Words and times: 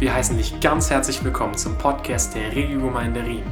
Wir 0.00 0.14
heißen 0.14 0.38
dich 0.38 0.58
ganz 0.60 0.88
herzlich 0.88 1.22
willkommen 1.22 1.54
zum 1.58 1.76
Podcast 1.76 2.34
der 2.34 2.56
Regiogemeinde 2.56 3.22
Riem. 3.22 3.44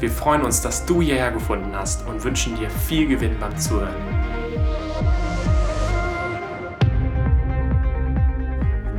Wir 0.00 0.10
freuen 0.10 0.40
uns, 0.40 0.62
dass 0.62 0.86
du 0.86 1.02
hierher 1.02 1.30
gefunden 1.30 1.76
hast 1.76 2.06
und 2.08 2.24
wünschen 2.24 2.56
dir 2.56 2.70
viel 2.70 3.06
Gewinn 3.06 3.38
beim 3.38 3.54
Zuhören. 3.58 3.94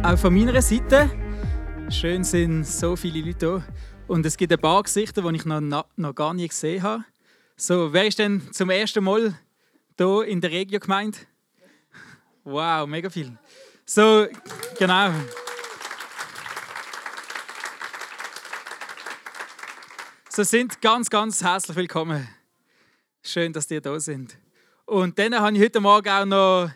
Auch 0.03 0.19
von 0.19 0.31
meiner 0.31 0.61
Seite. 0.61 1.09
Schön 1.89 2.23
sind 2.23 2.67
so 2.67 2.95
viele 2.95 3.21
Leute 3.21 3.47
hier. 3.47 3.63
Und 4.07 4.23
es 4.27 4.37
gibt 4.37 4.53
ein 4.53 4.59
paar 4.59 4.83
Gesichter, 4.83 5.23
die 5.23 5.37
ich 5.37 5.45
noch, 5.45 5.85
noch 5.95 6.13
gar 6.13 6.35
nie 6.35 6.47
gesehen 6.47 6.83
habe. 6.83 7.03
So, 7.55 7.91
wer 7.91 8.05
ist 8.05 8.19
denn 8.19 8.43
zum 8.51 8.69
ersten 8.69 9.03
Mal 9.03 9.33
hier 9.97 10.23
in 10.27 10.39
der 10.39 10.51
Regiogemeinde? 10.51 11.17
Wow, 12.43 12.85
mega 12.85 13.09
viel. 13.09 13.35
So, 13.87 14.27
genau. 14.77 15.09
So 20.39 20.43
sind 20.45 20.79
ganz, 20.79 21.09
ganz 21.09 21.43
herzlich 21.43 21.75
willkommen. 21.75 22.25
Schön, 23.21 23.51
dass 23.51 23.69
ihr 23.71 23.81
da 23.81 23.99
sind. 23.99 24.37
Und 24.85 25.19
dann 25.19 25.37
habe 25.37 25.57
ich 25.57 25.61
heute 25.61 25.81
Morgen 25.81 26.07
auch 26.07 26.23
noch 26.23 26.71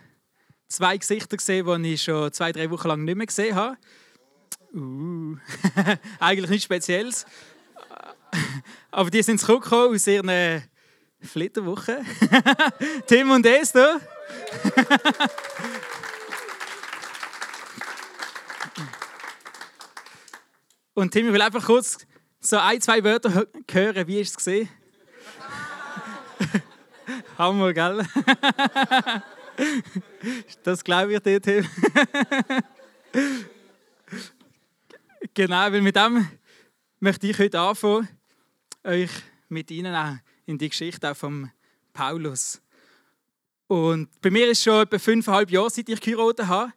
zwei 0.68 0.98
Gesichter 0.98 1.38
gesehen, 1.38 1.82
die 1.82 1.94
ich 1.94 2.04
schon 2.04 2.34
zwei, 2.34 2.52
drei 2.52 2.70
Wochen 2.70 2.90
lang 2.90 3.06
nicht 3.06 3.16
mehr 3.16 3.26
gesehen 3.26 3.56
habe. 3.56 3.78
Uh, 4.74 5.38
eigentlich 6.20 6.50
nichts 6.50 6.66
Spezielles. 6.66 7.26
Aber 8.92 9.10
die 9.10 9.24
sind 9.24 9.40
zurückgekommen 9.40 9.96
aus 9.96 10.08
ihren 10.08 10.64
Flitterwoche. 11.22 12.02
Tim 13.08 13.32
und 13.32 13.46
Esther. 13.46 14.02
und 20.96 21.12
Tim, 21.12 21.28
ich 21.28 21.34
will 21.34 21.42
einfach 21.42 21.66
kurz 21.66 21.98
so 22.46 22.58
ein, 22.58 22.82
zwei 22.82 23.04
Wörter 23.04 23.48
hören. 23.72 24.08
Wie 24.08 24.20
ist 24.20 24.32
es 24.32 24.38
gesehen? 24.38 24.70
Hammer, 27.38 27.74
gell? 27.74 28.06
das 30.64 30.84
glaube 30.84 31.14
ich 31.14 31.20
dir, 31.22 31.42
Tim. 31.42 31.66
genau, 35.34 35.72
weil 35.72 35.82
mit 35.82 35.96
dem 35.96 36.28
möchte 37.00 37.28
ich 37.28 37.40
heute 37.40 37.60
anfangen, 37.60 38.10
euch 38.84 39.10
mit 39.50 39.72
Ihnen 39.72 40.22
in 40.46 40.58
die 40.58 40.70
Geschichte 40.70 41.10
auch 41.10 41.16
von 41.16 41.50
Paulus. 41.94 42.62
Und 43.68 44.10
bei 44.22 44.30
mir 44.30 44.50
ist 44.50 44.60
es 44.60 44.64
schon 44.64 44.84
etwa 44.84 45.00
fünfeinhalb 45.00 45.50
Jahre, 45.50 45.70
seit 45.70 45.88
ich 45.88 46.02
geheiratet 46.02 46.48
habe. 46.48 46.74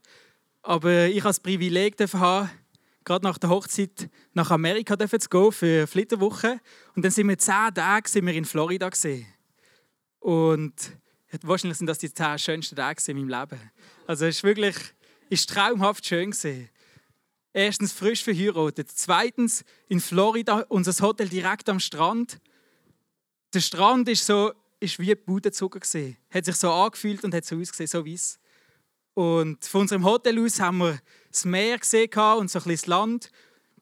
Aber 0.62 1.06
ich 1.06 1.19
habe 1.19 1.28
das 1.28 1.41
Privileg 1.41 1.97
haben, 2.14 2.50
gerade 3.07 3.25
nach 3.25 3.39
der 3.39 3.49
Hochzeit 3.49 4.11
nach 4.35 4.51
Amerika 4.51 4.99
zu 4.99 5.29
gehen 5.31 5.53
für 5.53 5.87
Flitterwoche. 5.87 6.61
Und 6.95 7.05
dann 7.05 7.12
sind 7.12 7.29
wir 7.29 7.39
zehn 7.39 7.73
Tage 7.75 8.11
sind 8.11 8.27
wir 8.27 8.35
in 8.35 8.45
Florida 8.45 8.91
gesehen. 8.91 9.27
Und 10.19 10.75
wahrscheinlich 11.41 11.79
sind 11.79 11.87
das 11.87 11.99
die 11.99 12.12
zehn 12.12 12.39
schönsten 12.39 12.77
Tage 12.77 13.01
in 13.07 13.17
meinem 13.17 13.29
Leben. 13.29 13.71
Also 14.07 14.27
es 14.27 14.37
ist 14.37 14.45
wirklich 14.45 14.77
ist 15.31 15.49
traumhaft 15.49 16.05
schön 16.05 16.33
gesehen. 16.33 16.69
Erstens 17.53 17.93
frisch 17.93 18.23
verheiratet, 18.23 18.91
zweitens 18.95 19.65
in 19.89 20.01
Florida 20.01 20.67
unser 20.69 20.93
Hotel 21.03 21.29
direkt 21.29 21.69
am 21.71 21.81
Strand. 21.81 22.39
Der 23.55 23.61
Strand 23.61 24.09
ist 24.09 24.27
so 24.27 24.53
ist 24.79 24.99
wie 24.99 25.15
Budenzucker 25.15 25.81
gesehen, 25.81 26.19
hat 26.29 26.45
sich 26.45 26.57
so 26.57 26.71
angefühlt 26.71 27.25
und 27.25 27.33
hat 27.34 27.47
so 27.47 27.57
ausgesehen, 27.57 27.89
so 27.89 28.05
weiß. 28.05 28.39
Und 29.15 29.65
von 29.65 29.83
unserem 29.83 30.05
Hotel 30.05 30.39
aus 30.39 30.61
haben 30.61 30.79
wir 30.79 30.99
das 31.37 31.45
Meer 31.45 31.79
gesehen 31.79 32.11
und 32.39 32.51
so 32.51 32.59
ein 32.59 32.70
das 32.70 32.87
Land. 32.87 33.31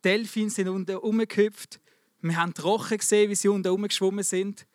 Delfine 0.02 0.50
sind 0.50 0.68
unten 0.68 0.96
rumgehüpft. 0.96 1.80
Wir 2.20 2.36
haben 2.36 2.52
die 2.52 2.60
Rochen 2.60 2.98
gesehen, 2.98 3.30
wie 3.30 3.34
sie 3.34 3.48
unten 3.48 3.68
rumgeschwommen 3.68 4.24
sind. 4.24 4.66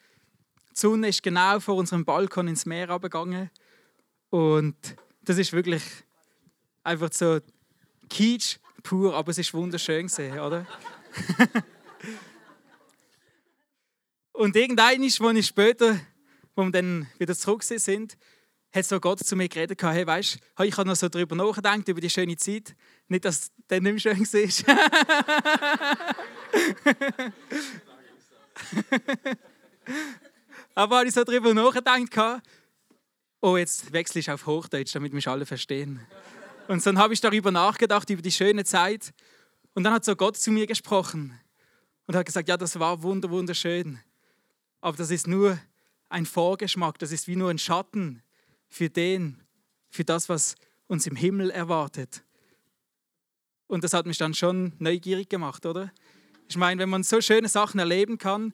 Die 0.71 0.79
Sonne 0.79 1.09
ist 1.09 1.21
genau 1.21 1.59
vor 1.59 1.75
unserem 1.75 2.05
Balkon 2.05 2.47
ins 2.47 2.65
Meer 2.65 2.89
abgegangen. 2.89 3.49
Und 4.29 4.75
das 5.23 5.37
ist 5.37 5.51
wirklich 5.51 5.83
einfach 6.83 7.11
so 7.11 7.39
Kitsch 8.09 8.57
pur, 8.81 9.13
aber 9.13 9.31
es 9.31 9.37
ist 9.37 9.53
wunderschön 9.53 10.07
gesehen, 10.07 10.39
oder? 10.39 10.65
und 14.31 14.55
irgendein 14.55 15.03
ist, 15.03 15.19
wo 15.19 15.29
ich 15.31 15.47
später, 15.47 15.99
wo 16.55 16.63
wir 16.63 16.71
dann 16.71 17.07
wieder 17.17 17.35
zurück 17.35 17.63
sind, 17.63 18.17
hat 18.71 18.85
so 18.85 18.99
Gott 18.99 19.19
zu 19.19 19.35
mir 19.35 19.49
geredet, 19.49 19.81
hey, 19.81 20.05
weißt 20.05 20.37
du, 20.57 20.63
ich 20.63 20.77
habe 20.77 20.87
noch 20.87 20.95
so 20.95 21.09
darüber 21.09 21.35
nachgedacht, 21.35 21.87
über 21.87 22.01
die 22.01 22.09
schöne 22.09 22.37
Zeit. 22.37 22.75
Nicht, 23.07 23.25
dass 23.25 23.39
es 23.39 23.51
dann 23.67 23.83
nicht 23.83 24.05
mehr 24.05 24.15
schön 24.15 24.19
war. 24.19 24.79
Aber 30.75 30.97
habe 30.97 31.07
ich 31.07 31.13
so 31.13 31.23
darüber 31.23 31.53
nachgedacht, 31.53 32.43
oh, 33.41 33.57
jetzt 33.57 33.91
wechsle 33.91 34.19
ich 34.19 34.29
auf 34.29 34.45
Hochdeutsch, 34.45 34.93
damit 34.93 35.13
mich 35.13 35.27
alle 35.27 35.45
verstehen. 35.45 36.05
Und 36.67 36.85
dann 36.85 36.99
habe 36.99 37.13
ich 37.13 37.21
darüber 37.21 37.51
nachgedacht, 37.51 38.09
über 38.09 38.21
die 38.21 38.31
schöne 38.31 38.63
Zeit. 38.63 39.13
Und 39.73 39.83
dann 39.83 39.93
hat 39.93 40.05
so 40.05 40.15
Gott 40.15 40.37
zu 40.37 40.51
mir 40.51 40.67
gesprochen 40.67 41.39
und 42.05 42.15
hat 42.15 42.25
gesagt, 42.25 42.47
ja, 42.47 42.57
das 42.57 42.79
war 42.79 43.01
wunderschön. 43.01 43.99
Aber 44.81 44.95
das 44.95 45.09
ist 45.09 45.27
nur 45.27 45.57
ein 46.09 46.25
Vorgeschmack, 46.25 46.99
das 46.99 47.11
ist 47.11 47.27
wie 47.27 47.35
nur 47.35 47.49
ein 47.49 47.57
Schatten 47.57 48.21
für 48.69 48.89
den, 48.89 49.41
für 49.89 50.05
das, 50.05 50.29
was 50.29 50.55
uns 50.87 51.05
im 51.07 51.15
Himmel 51.15 51.51
erwartet. 51.51 52.23
Und 53.67 53.83
das 53.83 53.93
hat 53.93 54.05
mich 54.05 54.17
dann 54.17 54.33
schon 54.33 54.73
neugierig 54.79 55.29
gemacht, 55.29 55.65
oder? 55.65 55.91
Ich 56.47 56.57
meine, 56.57 56.81
wenn 56.81 56.89
man 56.89 57.03
so 57.03 57.21
schöne 57.21 57.47
Sachen 57.47 57.79
erleben 57.79 58.17
kann 58.17 58.53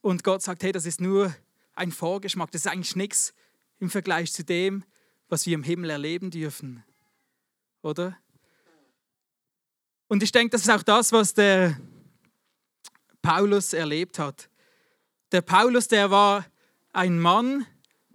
und 0.00 0.24
Gott 0.24 0.42
sagt, 0.42 0.62
hey, 0.64 0.72
das 0.72 0.86
ist 0.86 1.00
nur 1.00 1.34
ein 1.74 1.92
Vorgeschmack, 1.92 2.50
das 2.50 2.62
ist 2.62 2.70
eigentlich 2.70 2.96
nichts 2.96 3.34
im 3.78 3.90
Vergleich 3.90 4.32
zu 4.32 4.44
dem, 4.44 4.84
was 5.28 5.46
wir 5.46 5.54
im 5.54 5.62
Himmel 5.62 5.90
erleben 5.90 6.30
dürfen, 6.30 6.82
oder? 7.82 8.16
Und 10.08 10.22
ich 10.22 10.32
denke, 10.32 10.50
das 10.50 10.62
ist 10.62 10.70
auch 10.70 10.82
das, 10.82 11.12
was 11.12 11.34
der 11.34 11.78
Paulus 13.22 13.72
erlebt 13.72 14.18
hat. 14.18 14.48
Der 15.32 15.40
Paulus, 15.40 15.88
der 15.88 16.10
war 16.10 16.44
ein 16.92 17.18
Mann, 17.18 17.66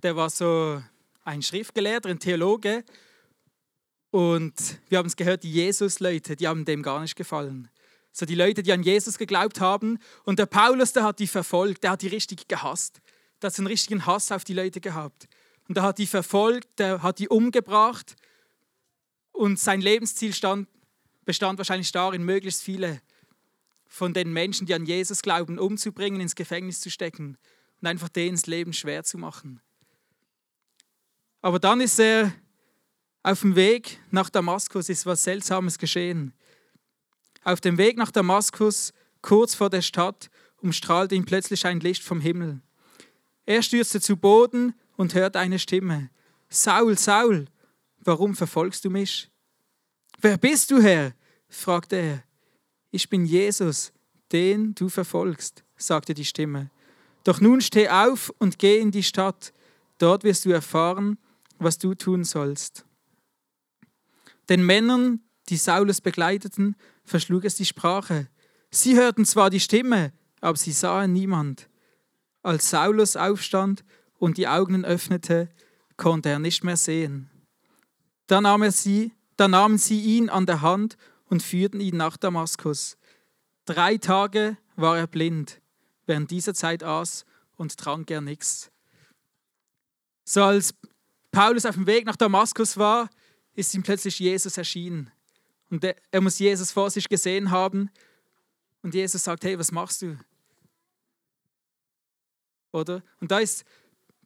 der 0.04 0.16
war 0.16 0.30
so 0.30 0.82
ein 1.24 1.42
Schriftgelehrter, 1.42 2.10
ein 2.10 2.20
Theologe. 2.20 2.84
Und 4.12 4.54
wir 4.90 4.98
haben 4.98 5.08
es 5.08 5.16
gehört, 5.16 5.44
die 5.44 5.52
Jesus-Leute, 5.52 6.36
die 6.36 6.48
haben 6.48 6.66
dem 6.66 6.82
gar 6.82 7.02
nicht 7.02 7.16
gefallen. 7.16 7.70
So 8.12 8.26
die 8.26 8.36
Leute, 8.36 8.64
die 8.64 8.74
an 8.74 8.84
Jesus 8.84 9.18
geglaubt 9.18 9.62
haben. 9.62 10.00
Und 10.24 10.40
der 10.40 10.48
Paulus, 10.48 10.94
der 10.94 11.04
hat 11.04 11.20
die 11.20 11.28
verfolgt, 11.28 11.84
der 11.84 11.92
hat 11.92 12.02
die 12.02 12.08
richtig 12.08 12.48
gehasst. 12.48 13.02
Der 13.42 13.50
hat 13.50 13.58
einen 13.58 13.68
richtigen 13.68 14.06
Hass 14.06 14.32
auf 14.32 14.44
die 14.44 14.54
Leute 14.54 14.82
gehabt. 14.82 15.28
Und 15.68 15.78
er 15.78 15.84
hat 15.84 16.00
die 16.00 16.08
verfolgt, 16.08 16.80
der 16.80 17.04
hat 17.04 17.20
die 17.20 17.30
umgebracht. 17.30 18.16
Und 19.32 19.60
sein 19.60 19.82
Lebensziel 19.82 20.34
stand, 20.34 20.68
bestand 21.26 21.60
wahrscheinlich 21.60 21.92
darin, 21.92 22.24
möglichst 22.24 22.64
viele 22.64 23.02
von 23.86 24.14
den 24.14 24.34
Menschen, 24.34 24.66
die 24.66 24.74
an 24.74 24.86
Jesus 24.86 25.22
glauben, 25.22 25.60
umzubringen, 25.60 26.22
ins 26.22 26.36
Gefängnis 26.36 26.82
zu 26.82 26.90
stecken 26.90 27.38
und 27.82 27.88
einfach 27.88 28.10
denen 28.10 28.36
das 28.36 28.48
Leben 28.48 28.74
schwer 28.74 29.04
zu 29.04 29.18
machen. 29.18 29.62
Aber 31.42 31.60
dann 31.60 31.82
ist 31.82 32.00
er 32.00 32.34
auf 33.24 33.42
dem 33.42 33.56
Weg 33.56 34.00
nach 34.12 34.30
Damaskus, 34.30 34.90
ist 34.90 35.06
was 35.06 35.24
Seltsames 35.24 35.78
geschehen. 35.78 36.34
Auf 37.44 37.62
dem 37.62 37.78
Weg 37.78 37.98
nach 37.98 38.12
Damaskus, 38.12 38.94
kurz 39.22 39.56
vor 39.56 39.70
der 39.70 39.82
Stadt, 39.82 40.30
umstrahlte 40.58 41.16
ihn 41.16 41.26
plötzlich 41.26 41.66
ein 41.66 41.80
Licht 41.80 42.04
vom 42.04 42.20
Himmel. 42.20 42.62
Er 43.46 43.62
stürzte 43.62 44.02
zu 44.02 44.18
Boden 44.18 44.74
und 44.98 45.14
hörte 45.14 45.40
eine 45.40 45.60
Stimme. 45.60 46.10
Saul, 46.50 46.98
Saul, 46.98 47.46
warum 48.00 48.36
verfolgst 48.36 48.84
du 48.86 48.90
mich? 48.90 49.30
Wer 50.20 50.38
bist 50.38 50.72
du, 50.72 50.82
Herr? 50.82 51.14
fragte 51.48 51.96
er. 51.96 52.24
Ich 52.92 53.10
bin 53.10 53.26
Jesus, 53.26 53.94
den 54.32 54.76
du 54.76 54.90
verfolgst, 54.90 55.64
sagte 55.78 56.14
die 56.14 56.26
Stimme. 56.26 56.70
Doch 57.24 57.40
nun 57.40 57.62
steh 57.62 57.90
auf 57.90 58.34
und 58.40 58.60
geh 58.60 58.80
in 58.80 58.92
die 58.92 59.04
Stadt. 59.04 59.54
Dort 59.98 60.24
wirst 60.24 60.46
du 60.46 60.52
erfahren, 60.52 61.18
was 61.60 61.78
du 61.78 61.94
tun 61.94 62.24
sollst. 62.24 62.86
Den 64.50 64.66
Männern, 64.66 65.22
die 65.50 65.58
Saulus 65.58 66.02
begleiteten, 66.02 66.76
verschlug 67.04 67.46
es 67.46 67.56
die 67.56 67.66
Sprache. 67.66 68.28
Sie 68.72 68.96
hörten 68.96 69.26
zwar 69.26 69.50
die 69.50 69.60
Stimme, 69.60 70.12
aber 70.42 70.58
sie 70.58 70.72
sahen 70.72 71.14
niemand. 71.14 71.70
Als 72.42 72.70
Saulus 72.70 73.16
aufstand 73.16 73.84
und 74.18 74.38
die 74.38 74.48
Augen 74.48 74.86
öffnete, 74.86 75.50
konnte 75.98 76.30
er 76.30 76.40
nicht 76.40 76.64
mehr 76.64 76.78
sehen. 76.78 77.30
Da, 78.28 78.42
nahm 78.42 78.64
er 78.64 78.72
sie, 78.72 79.12
da 79.38 79.48
nahmen 79.48 79.78
sie 79.78 80.02
ihn 80.02 80.30
an 80.30 80.46
der 80.46 80.62
Hand 80.62 80.98
und 81.26 81.44
führten 81.44 81.82
ihn 81.82 81.98
nach 81.98 82.18
Damaskus. 82.18 82.98
Drei 83.66 83.98
Tage 83.98 84.58
war 84.76 84.98
er 84.98 85.08
blind. 85.08 85.62
Während 86.06 86.32
dieser 86.32 86.54
Zeit 86.54 86.84
aß 86.84 87.26
und 87.56 87.78
trank 87.78 88.10
er 88.10 88.22
nichts. 88.22 88.72
So 90.26 90.44
als 90.44 90.74
Paulus 91.32 91.66
auf 91.66 91.76
dem 91.76 91.88
Weg 91.88 92.06
nach 92.06 92.16
Damaskus 92.16 92.78
war, 92.78 93.10
ist 93.54 93.74
ihm 93.74 93.84
plötzlich 93.84 94.20
Jesus 94.20 94.58
erschienen. 94.58 95.12
Und 95.70 95.84
er 95.84 96.22
muss 96.22 96.40
Jesus 96.40 96.72
vor 96.72 96.90
sich 96.90 97.08
gesehen 97.08 97.52
haben. 97.52 97.92
Und 98.82 98.96
Jesus 98.96 99.24
sagt, 99.24 99.44
hey, 99.44 99.60
was 99.60 99.72
machst 99.72 100.02
du? 100.02 100.18
Oder? 102.72 103.04
Und 103.20 103.32
da 103.32 103.40
ist 103.40 103.66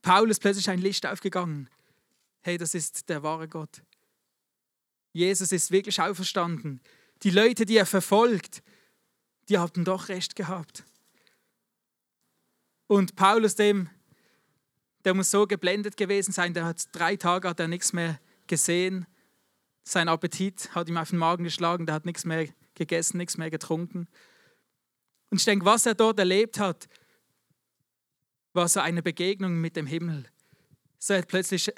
Paulus 0.02 0.38
plötzlich 0.38 0.70
ein 0.70 0.78
Licht 0.78 1.06
aufgegangen. 1.06 1.68
Hey, 2.42 2.58
das 2.58 2.74
ist 2.74 3.08
der 3.08 3.22
wahre 3.22 3.48
Gott. 3.48 3.82
Jesus 5.12 5.52
ist 5.52 5.70
wirklich 5.70 6.00
auferstanden. 6.00 6.80
Die 7.22 7.30
Leute, 7.30 7.64
die 7.64 7.76
er 7.76 7.86
verfolgt, 7.86 8.62
die 9.48 9.58
haben 9.58 9.84
doch 9.84 10.08
recht 10.08 10.36
gehabt. 10.36 10.84
Und 12.86 13.16
Paulus, 13.16 13.54
dem, 13.54 13.88
der 15.04 15.14
muss 15.14 15.30
so 15.30 15.46
geblendet 15.46 15.96
gewesen 15.96 16.32
sein, 16.32 16.54
der 16.54 16.64
hat 16.64 16.88
drei 16.92 17.16
Tage 17.16 17.48
hat 17.48 17.60
er 17.60 17.68
nichts 17.68 17.92
mehr 17.92 18.18
gesehen. 18.46 19.06
Sein 19.82 20.08
Appetit 20.08 20.74
hat 20.74 20.88
ihm 20.88 20.96
auf 20.96 21.10
den 21.10 21.18
Magen 21.18 21.44
geschlagen, 21.44 21.86
der 21.86 21.94
hat 21.94 22.06
nichts 22.06 22.24
mehr 22.24 22.48
gegessen, 22.74 23.18
nichts 23.18 23.36
mehr 23.36 23.50
getrunken. 23.50 24.08
Und 25.30 25.38
ich 25.38 25.44
denke, 25.44 25.64
was 25.64 25.86
er 25.86 25.94
dort 25.94 26.18
erlebt 26.18 26.58
hat, 26.58 26.88
war 28.52 28.68
so 28.68 28.80
eine 28.80 29.02
Begegnung 29.02 29.60
mit 29.60 29.76
dem 29.76 29.86
Himmel. 29.86 30.26
So 30.98 31.12
er 31.12 31.20
hat 31.20 31.28
plötzlich 31.28 31.70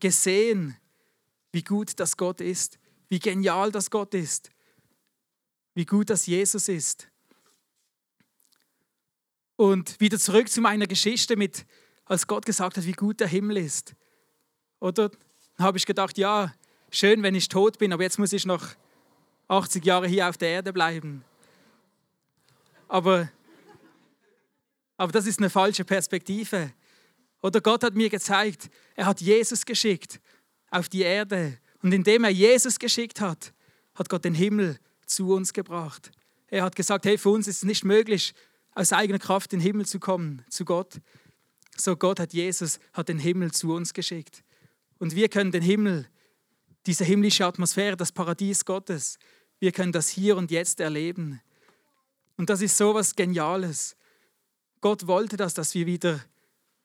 gesehen, 0.00 0.76
wie 1.52 1.62
gut 1.62 1.98
das 1.98 2.16
Gott 2.16 2.40
ist, 2.40 2.78
wie 3.08 3.18
genial 3.18 3.72
das 3.72 3.90
Gott 3.90 4.14
ist, 4.14 4.50
wie 5.74 5.86
gut 5.86 6.10
das 6.10 6.26
Jesus 6.26 6.68
ist. 6.68 7.08
Und 9.56 9.98
wieder 10.00 10.18
zurück 10.18 10.48
zu 10.48 10.60
meiner 10.60 10.86
Geschichte 10.86 11.36
mit, 11.36 11.64
als 12.08 12.26
Gott 12.26 12.44
gesagt 12.44 12.76
hat, 12.76 12.84
wie 12.84 12.92
gut 12.92 13.20
der 13.20 13.28
Himmel 13.28 13.58
ist. 13.58 13.94
Oder 14.80 15.10
habe 15.58 15.78
ich 15.78 15.86
gedacht, 15.86 16.18
ja, 16.18 16.52
schön, 16.90 17.22
wenn 17.22 17.34
ich 17.34 17.48
tot 17.48 17.78
bin, 17.78 17.92
aber 17.92 18.02
jetzt 18.02 18.18
muss 18.18 18.32
ich 18.32 18.46
noch 18.46 18.66
80 19.48 19.84
Jahre 19.84 20.08
hier 20.08 20.28
auf 20.28 20.38
der 20.38 20.48
Erde 20.48 20.72
bleiben. 20.72 21.24
Aber, 22.88 23.30
aber 24.96 25.12
das 25.12 25.26
ist 25.26 25.38
eine 25.38 25.50
falsche 25.50 25.84
Perspektive. 25.84 26.72
Oder 27.42 27.60
Gott 27.60 27.84
hat 27.84 27.94
mir 27.94 28.08
gezeigt, 28.08 28.70
er 28.94 29.06
hat 29.06 29.20
Jesus 29.20 29.64
geschickt 29.64 30.20
auf 30.70 30.88
die 30.88 31.02
Erde. 31.02 31.58
Und 31.82 31.92
indem 31.92 32.24
er 32.24 32.30
Jesus 32.30 32.78
geschickt 32.78 33.20
hat, 33.20 33.52
hat 33.94 34.08
Gott 34.08 34.24
den 34.24 34.34
Himmel 34.34 34.78
zu 35.06 35.32
uns 35.34 35.52
gebracht. 35.52 36.10
Er 36.48 36.64
hat 36.64 36.74
gesagt, 36.74 37.04
hey, 37.04 37.18
für 37.18 37.30
uns 37.30 37.46
ist 37.46 37.58
es 37.58 37.64
nicht 37.64 37.84
möglich, 37.84 38.34
aus 38.74 38.92
eigener 38.92 39.18
Kraft 39.18 39.52
in 39.52 39.58
den 39.58 39.66
Himmel 39.66 39.86
zu 39.86 39.98
kommen, 39.98 40.44
zu 40.48 40.64
Gott. 40.64 41.00
So 41.80 41.96
Gott 41.96 42.18
hat 42.20 42.32
Jesus, 42.32 42.80
hat 42.92 43.08
den 43.08 43.18
Himmel 43.18 43.52
zu 43.52 43.72
uns 43.72 43.94
geschickt. 43.94 44.42
Und 44.98 45.14
wir 45.14 45.28
können 45.28 45.52
den 45.52 45.62
Himmel, 45.62 46.08
diese 46.86 47.04
himmlische 47.04 47.46
Atmosphäre, 47.46 47.96
das 47.96 48.12
Paradies 48.12 48.64
Gottes, 48.64 49.18
wir 49.60 49.72
können 49.72 49.92
das 49.92 50.08
hier 50.08 50.36
und 50.36 50.50
jetzt 50.50 50.80
erleben. 50.80 51.40
Und 52.36 52.50
das 52.50 52.62
ist 52.62 52.76
so 52.76 52.94
was 52.94 53.16
Geniales. 53.16 53.96
Gott 54.80 55.06
wollte 55.06 55.36
das, 55.36 55.54
dass 55.54 55.74
wir 55.74 55.86
wieder 55.86 56.20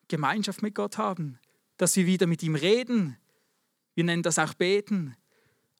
Gemeinschaft 0.07 0.61
mit 0.61 0.75
Gott 0.75 0.97
haben, 0.97 1.39
dass 1.77 1.95
wir 1.95 2.05
wieder 2.05 2.27
mit 2.27 2.43
ihm 2.43 2.55
reden. 2.55 3.17
Wir 3.95 4.03
nennen 4.03 4.23
das 4.23 4.39
auch 4.39 4.53
beten, 4.53 5.15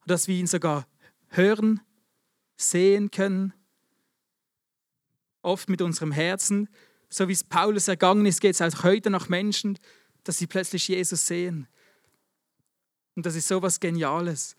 dass 0.05 0.27
wir 0.27 0.35
ihn 0.35 0.47
sogar 0.47 0.87
hören, 1.29 1.81
sehen 2.55 3.09
können. 3.11 3.53
Oft 5.41 5.69
mit 5.69 5.81
unserem 5.81 6.11
Herzen, 6.11 6.69
so 7.13 7.27
wie 7.27 7.33
es 7.33 7.43
Paulus 7.43 7.87
ergangen 7.87 8.25
ist, 8.25 8.41
geht 8.41 8.59
es 8.59 8.61
auch 8.61 8.83
heute 8.83 9.11
nach 9.11 9.29
Menschen, 9.29 9.77
dass 10.23 10.39
sie 10.39 10.47
plötzlich 10.47 10.87
Jesus 10.87 11.27
sehen. 11.27 11.67
Und 13.15 13.27
das 13.27 13.35
ist 13.35 13.47
so 13.47 13.61
was 13.61 13.79
Geniales. 13.79 14.55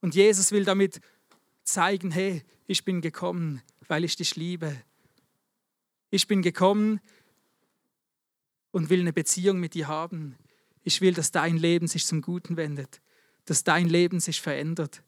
Und 0.00 0.14
Jesus 0.14 0.52
will 0.52 0.64
damit 0.64 1.00
zeigen, 1.64 2.12
hey, 2.12 2.44
ich 2.68 2.84
bin 2.84 3.00
gekommen, 3.00 3.60
weil 3.88 4.04
ich 4.04 4.14
dich 4.14 4.36
liebe. 4.36 4.80
Ich 6.10 6.28
bin 6.28 6.42
gekommen 6.42 7.00
und 8.70 8.88
will 8.88 9.00
eine 9.00 9.12
Beziehung 9.12 9.58
mit 9.58 9.74
dir 9.74 9.88
haben. 9.88 10.36
Ich 10.84 11.00
will, 11.00 11.14
dass 11.14 11.32
dein 11.32 11.56
Leben 11.56 11.88
sich 11.88 12.06
zum 12.06 12.22
Guten 12.22 12.56
wendet, 12.56 13.00
dass 13.46 13.64
dein 13.64 13.88
Leben 13.88 14.20
sich 14.20 14.40
verändert. 14.40 15.02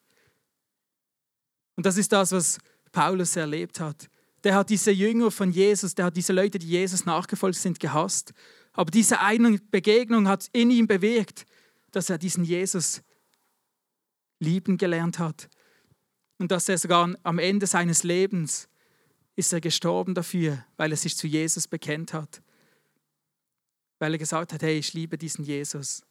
Und 1.76 1.86
das 1.86 1.96
ist 1.96 2.10
das, 2.10 2.32
was 2.32 2.58
Paulus 2.90 3.36
erlebt 3.36 3.78
hat. 3.78 4.08
Der 4.46 4.54
hat 4.54 4.70
diese 4.70 4.92
Jünger 4.92 5.32
von 5.32 5.50
Jesus, 5.50 5.96
der 5.96 6.04
hat 6.04 6.16
diese 6.16 6.32
Leute, 6.32 6.60
die 6.60 6.68
Jesus 6.68 7.04
nachgefolgt 7.04 7.58
sind, 7.58 7.80
gehasst. 7.80 8.32
Aber 8.74 8.92
diese 8.92 9.18
eine 9.18 9.58
Begegnung 9.72 10.28
hat 10.28 10.48
in 10.52 10.70
ihm 10.70 10.86
bewirkt, 10.86 11.46
dass 11.90 12.10
er 12.10 12.16
diesen 12.16 12.44
Jesus 12.44 13.02
lieben 14.38 14.78
gelernt 14.78 15.18
hat. 15.18 15.48
Und 16.38 16.52
dass 16.52 16.68
er 16.68 16.78
sogar 16.78 17.12
am 17.24 17.40
Ende 17.40 17.66
seines 17.66 18.04
Lebens 18.04 18.68
ist 19.34 19.52
er 19.52 19.60
gestorben 19.60 20.14
dafür, 20.14 20.64
weil 20.76 20.92
er 20.92 20.96
sich 20.96 21.16
zu 21.16 21.26
Jesus 21.26 21.66
bekennt 21.66 22.12
hat. 22.12 22.40
Weil 23.98 24.12
er 24.12 24.18
gesagt 24.18 24.52
hat, 24.52 24.62
hey, 24.62 24.78
ich 24.78 24.94
liebe 24.94 25.18
diesen 25.18 25.44
Jesus. 25.44 26.04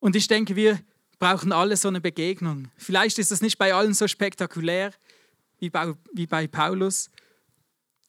Und 0.00 0.16
ich 0.16 0.28
denke, 0.28 0.56
wir 0.56 0.80
brauchen 1.18 1.52
alle 1.52 1.76
so 1.76 1.88
eine 1.88 2.00
Begegnung. 2.00 2.70
Vielleicht 2.78 3.18
ist 3.18 3.32
das 3.32 3.42
nicht 3.42 3.58
bei 3.58 3.74
allen 3.74 3.92
so 3.92 4.08
spektakulär 4.08 4.94
wie 5.64 5.70
bei, 5.70 5.94
wie 6.12 6.26
bei 6.26 6.46
Paulus, 6.46 7.10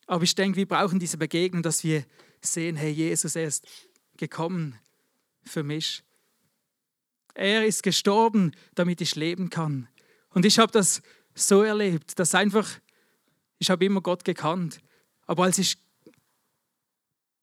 aber 0.08 0.24
ich 0.24 0.36
denke, 0.36 0.58
wir 0.58 0.68
brauchen 0.68 1.00
diese 1.00 1.18
Begegnung, 1.18 1.64
dass 1.64 1.84
wir 1.84 2.06
sehen, 2.42 2.76
hey, 2.76 2.92
Jesus, 2.92 3.36
er 3.36 3.46
ist 3.46 3.66
gekommen 4.18 4.78
für 5.44 5.64
mich. 5.64 6.04
Er 7.34 7.66
ist 7.66 7.82
gestorben, 7.82 8.52
damit 8.76 9.02
ich 9.02 9.16
leben 9.16 9.50
kann. 9.50 9.88
Und 10.30 10.46
ich 10.46 10.60
habe 10.60 10.72
das 10.72 11.02
so 11.34 11.64
erlebt, 11.64 12.20
dass 12.20 12.36
einfach, 12.36 12.70
ich 13.58 13.70
habe 13.70 13.86
immer 13.86 14.02
Gott 14.02 14.26
gekannt, 14.26 14.80
aber 15.26 15.44
als 15.44 15.58
ich 15.58 15.78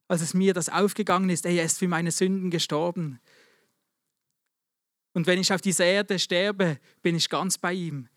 als 0.09 0.21
es 0.21 0.35
mir 0.35 0.53
das 0.53 0.69
aufgegangen 0.69 1.31
ist, 1.31 1.47
er 1.47 1.65
ist 1.65 1.79
für 1.79 1.89
meine 1.89 2.11
Sünden 2.11 2.51
gestorben. 2.51 3.19
Und 5.15 5.27
wenn 5.27 5.39
ich 5.39 5.55
auf 5.55 5.63
dieser 5.63 5.87
Erde 5.87 6.19
sterbe, 6.19 6.79
bin 7.01 7.17
ich 7.17 7.31
ganz 7.31 7.57
bei 7.57 7.73
ihm. 7.73 8.11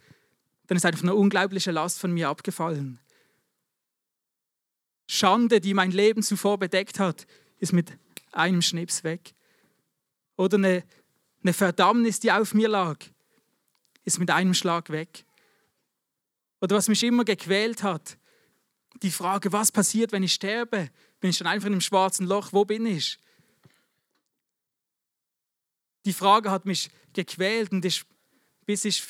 Dann 0.68 0.78
ist 0.78 0.86
einfach 0.86 1.04
eine 1.04 1.16
unglaubliche 1.16 1.72
Last 1.72 2.00
von 2.00 2.12
mir 2.12 2.30
abgefallen. 2.30 3.00
Schande, 5.08 5.62
die 5.62 5.74
mein 5.74 5.92
Leben 5.92 6.24
zuvor 6.24 6.58
bedeckt 6.58 7.00
hat, 7.00 7.28
ist 7.60 7.74
mit 7.74 7.98
einem 8.32 8.62
Schnips 8.62 9.04
weg. 9.04 9.34
Oder 10.36 10.58
eine, 10.58 10.84
eine 11.44 11.54
Verdammnis, 11.54 12.20
die 12.20 12.32
auf 12.32 12.54
mir 12.54 12.68
lag, 12.68 12.98
ist 14.04 14.20
mit 14.20 14.32
einem 14.32 14.54
Schlag 14.54 14.90
weg. 14.90 15.26
Oder 16.62 16.76
was 16.76 16.88
mich 16.88 17.04
immer 17.04 17.24
gequält 17.24 17.84
hat, 17.84 18.18
die 19.02 19.12
Frage, 19.12 19.52
was 19.52 19.72
passiert, 19.72 20.12
wenn 20.12 20.24
ich 20.24 20.34
sterbe? 20.34 20.90
Bin 21.20 21.30
ich 21.30 21.38
dann 21.38 21.48
einfach 21.48 21.68
in 21.68 21.74
einem 21.74 21.82
schwarzen 21.82 22.26
Loch? 22.26 22.54
Wo 22.54 22.66
bin 22.66 22.86
ich? 22.86 23.20
Die 26.06 26.14
Frage 26.14 26.52
hat 26.52 26.66
mich 26.66 26.90
gequält 27.14 27.72
und 27.72 27.84
ich, 27.84 28.04
bis 28.66 28.86
ich, 28.86 29.04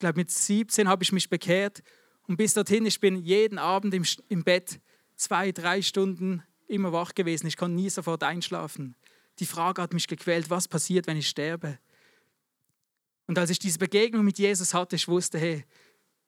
glaube 0.00 0.18
mit 0.18 0.30
17 0.30 0.88
habe 0.88 1.04
ich 1.04 1.12
mich 1.12 1.30
bekehrt 1.30 1.82
und 2.26 2.36
bis 2.36 2.54
dorthin, 2.54 2.86
ich 2.86 3.00
bin 3.00 3.16
jeden 3.16 3.58
Abend 3.58 3.94
im, 3.94 4.04
im 4.28 4.42
Bett 4.42 4.80
zwei, 5.16 5.52
drei 5.52 5.82
Stunden 5.82 6.42
immer 6.66 6.92
wach 6.92 7.14
gewesen. 7.14 7.46
Ich 7.46 7.56
konnte 7.56 7.76
nie 7.76 7.90
sofort 7.90 8.22
einschlafen. 8.22 8.96
Die 9.38 9.46
Frage 9.46 9.82
hat 9.82 9.92
mich 9.92 10.06
gequält, 10.06 10.50
was 10.50 10.68
passiert, 10.68 11.06
wenn 11.06 11.16
ich 11.16 11.28
sterbe? 11.28 11.78
Und 13.26 13.38
als 13.38 13.50
ich 13.50 13.58
diese 13.58 13.78
Begegnung 13.78 14.24
mit 14.24 14.38
Jesus 14.38 14.74
hatte, 14.74 14.96
ich 14.96 15.08
wusste, 15.08 15.38
hey, 15.38 15.64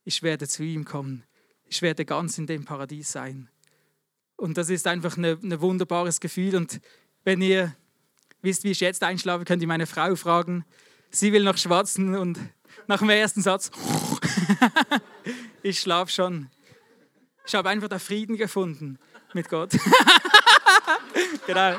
ich 0.05 0.23
werde 0.23 0.47
zu 0.47 0.63
ihm 0.63 0.85
kommen. 0.85 1.25
Ich 1.67 1.83
werde 1.83 2.05
ganz 2.05 2.39
in 2.39 2.47
dem 2.47 2.65
Paradies 2.65 3.13
sein. 3.13 3.49
Und 4.37 4.59
das 4.59 4.71
ist 4.71 4.87
einfach 4.87 5.17
ein 5.17 5.39
ne, 5.41 5.61
wunderbares 5.61 6.21
Gefühl. 6.21 6.57
Und 6.57 6.81
wenn 7.25 7.41
ihr 7.41 7.77
wisst, 8.41 8.65
wie 8.65 8.73
ich 8.73 8.81
jetzt 8.81 9.03
einschlafe, 9.03 9.45
könnt 9.45 9.63
ihr 9.63 9.69
meine 9.69 9.87
Frau 9.87 10.15
fragen. 10.17 10.65
Sie 11.11 11.33
will 11.33 11.45
noch 11.45 11.59
schwatzen 11.59 12.15
und 12.15 12.39
nach 12.87 12.99
dem 12.99 13.11
ersten 13.11 13.43
Satz, 13.43 13.71
ich 15.63 15.81
schlafe 15.81 16.11
schon. 16.11 16.51
Ich 17.47 17.55
habe 17.55 17.69
einfach 17.69 17.89
da 17.89 17.99
Frieden 17.99 18.37
gefunden 18.37 18.99
mit 19.35 19.49
Gott. 19.49 19.73
genau. 21.47 21.79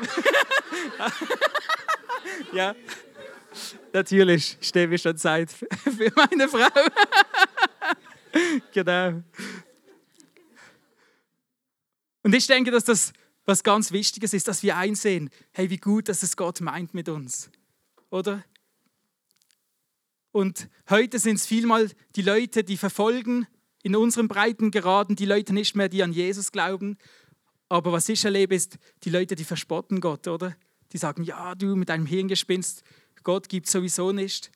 ja, 2.52 2.74
natürlich 3.92 4.58
stehe 4.60 4.92
ich 4.92 5.02
schon 5.02 5.16
Zeit 5.16 5.50
für 5.50 6.12
meine 6.16 6.48
Frau. 6.48 6.68
genau. 8.72 9.22
Und 12.22 12.34
ich 12.34 12.46
denke, 12.46 12.70
dass 12.70 12.84
das 12.84 13.12
was 13.46 13.62
ganz 13.62 13.92
Wichtiges 13.92 14.32
ist, 14.32 14.48
dass 14.48 14.62
wir 14.62 14.76
einsehen, 14.76 15.30
hey, 15.52 15.70
wie 15.70 15.76
gut, 15.76 16.08
dass 16.08 16.22
es 16.22 16.36
Gott 16.36 16.60
meint 16.60 16.94
mit 16.94 17.08
uns. 17.08 17.50
Oder? 18.10 18.44
Und 20.34 20.68
heute 20.90 21.20
sind 21.20 21.36
es 21.36 21.46
vielmal 21.46 21.92
die 22.16 22.22
Leute, 22.22 22.64
die 22.64 22.76
verfolgen 22.76 23.46
in 23.84 23.94
unseren 23.94 24.26
Breitengraden, 24.26 25.14
die 25.14 25.26
Leute 25.26 25.54
nicht 25.54 25.76
mehr, 25.76 25.88
die 25.88 26.02
an 26.02 26.12
Jesus 26.12 26.50
glauben, 26.50 26.98
aber 27.68 27.92
was 27.92 28.08
ich 28.08 28.24
erlebe, 28.24 28.52
ist 28.52 28.78
die 29.04 29.10
Leute, 29.10 29.36
die 29.36 29.44
verspotten 29.44 30.00
Gott, 30.00 30.26
oder? 30.26 30.56
Die 30.92 30.98
sagen, 30.98 31.22
ja, 31.22 31.54
du 31.54 31.76
mit 31.76 31.88
deinem 31.88 32.06
Hirngespinst, 32.06 32.82
Gott 33.22 33.48
gibt 33.48 33.68
sowieso 33.68 34.10
nicht. 34.10 34.50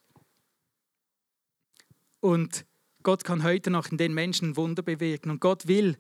Und 2.18 2.66
Gott 3.04 3.22
kann 3.22 3.44
heute 3.44 3.70
noch 3.70 3.88
in 3.92 3.98
den 3.98 4.14
Menschen 4.14 4.56
Wunder 4.56 4.82
bewirken. 4.82 5.30
Und 5.30 5.40
Gott 5.40 5.68
will 5.68 5.96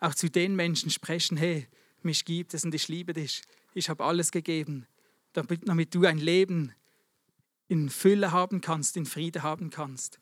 auch 0.00 0.16
zu 0.16 0.28
den 0.28 0.56
Menschen 0.56 0.90
sprechen, 0.90 1.36
hey, 1.36 1.68
mich 2.02 2.24
gibt 2.24 2.54
es 2.54 2.64
und 2.64 2.74
ich 2.74 2.88
liebe 2.88 3.12
dich. 3.12 3.42
Ich 3.72 3.88
habe 3.88 4.02
alles 4.04 4.32
gegeben, 4.32 4.88
damit 5.32 5.94
du 5.94 6.04
ein 6.06 6.18
Leben 6.18 6.72
in 7.68 7.88
Fülle 7.90 8.32
haben 8.32 8.60
kannst, 8.60 8.96
in 8.96 9.06
Friede 9.06 9.42
haben 9.42 9.70
kannst. 9.70 10.20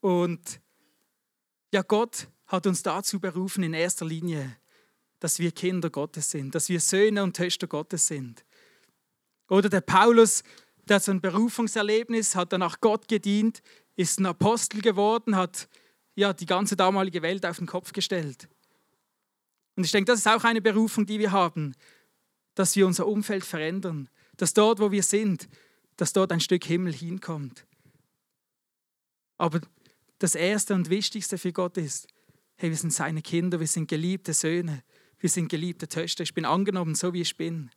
Und 0.00 0.60
ja, 1.72 1.82
Gott 1.82 2.28
hat 2.46 2.66
uns 2.66 2.82
dazu 2.82 3.20
berufen 3.20 3.62
in 3.62 3.74
erster 3.74 4.06
Linie, 4.06 4.56
dass 5.20 5.38
wir 5.38 5.52
Kinder 5.52 5.90
Gottes 5.90 6.30
sind, 6.30 6.54
dass 6.54 6.68
wir 6.68 6.80
Söhne 6.80 7.22
und 7.22 7.36
Töchter 7.36 7.66
Gottes 7.66 8.06
sind. 8.06 8.44
Oder 9.48 9.68
der 9.68 9.82
Paulus, 9.82 10.42
der 10.88 10.96
hat 10.96 11.04
so 11.04 11.12
ein 11.12 11.20
Berufungserlebnis, 11.20 12.34
hat 12.34 12.52
danach 12.52 12.80
Gott 12.80 13.06
gedient, 13.06 13.62
ist 13.96 14.18
ein 14.18 14.26
Apostel 14.26 14.80
geworden, 14.80 15.36
hat 15.36 15.68
ja, 16.14 16.32
die 16.32 16.46
ganze 16.46 16.76
damalige 16.76 17.22
Welt 17.22 17.44
auf 17.46 17.58
den 17.58 17.66
Kopf 17.66 17.92
gestellt. 17.92 18.48
Und 19.76 19.84
ich 19.84 19.92
denke, 19.92 20.10
das 20.10 20.20
ist 20.20 20.26
auch 20.28 20.44
eine 20.44 20.60
Berufung, 20.60 21.06
die 21.06 21.18
wir 21.18 21.32
haben, 21.32 21.74
dass 22.54 22.76
wir 22.76 22.86
unser 22.86 23.06
Umfeld 23.06 23.44
verändern, 23.44 24.08
dass 24.36 24.52
dort, 24.54 24.80
wo 24.80 24.90
wir 24.90 25.02
sind, 25.02 25.48
dass 26.00 26.12
dort 26.14 26.32
ein 26.32 26.40
Stück 26.40 26.64
Himmel 26.64 26.94
hinkommt. 26.94 27.66
Aber 29.36 29.60
das 30.18 30.34
Erste 30.34 30.74
und 30.74 30.88
Wichtigste 30.88 31.36
für 31.36 31.52
Gott 31.52 31.76
ist, 31.76 32.06
hey, 32.56 32.70
wir 32.70 32.76
sind 32.76 32.92
seine 32.92 33.22
Kinder, 33.22 33.60
wir 33.60 33.66
sind 33.66 33.88
geliebte 33.88 34.32
Söhne, 34.32 34.82
wir 35.18 35.28
sind 35.28 35.48
geliebte 35.48 35.88
Töchter, 35.88 36.22
ich 36.22 36.32
bin 36.32 36.44
angenommen, 36.44 36.94
so 36.94 37.12
wie 37.12 37.20
ich 37.20 37.36
bin. 37.36 37.70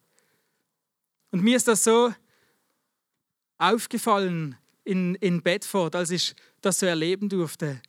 Und 1.31 1.43
mir 1.43 1.57
ist 1.57 1.67
das 1.67 1.83
so 1.83 2.13
aufgefallen 3.57 4.55
in, 4.85 5.15
in 5.15 5.41
Bedford, 5.41 5.95
als 5.95 6.11
ich 6.11 6.35
das 6.61 6.79
so 6.79 6.85
erleben 6.85 7.27
durfte. 7.27 7.81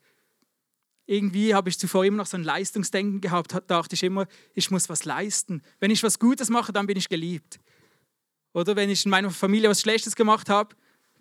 Irgendwie 1.07 1.55
habe 1.55 1.69
ich 1.69 1.79
zuvor 1.79 2.05
immer 2.05 2.17
noch 2.17 2.27
so 2.27 2.37
ein 2.37 2.45
Leistungsdenken 2.45 3.21
gehabt, 3.21 3.55
dachte 3.69 3.95
ich 3.95 4.03
immer, 4.03 4.27
ich 4.55 4.71
muss 4.71 4.89
was 4.89 5.05
leisten. 5.05 5.63
Wenn 5.79 5.91
ich 5.91 6.03
was 6.03 6.19
Gutes 6.19 6.49
mache, 6.49 6.73
dann 6.73 6.87
bin 6.87 6.97
ich 6.97 7.09
geliebt. 7.09 7.61
Oder 8.55 8.77
wenn 8.77 8.89
ich 8.89 9.05
in 9.05 9.11
meiner 9.11 9.31
Familie 9.31 9.69
was 9.69 9.81
Schlechtes 9.81 10.15
gemacht 10.15 10.49
habe, 10.49 10.75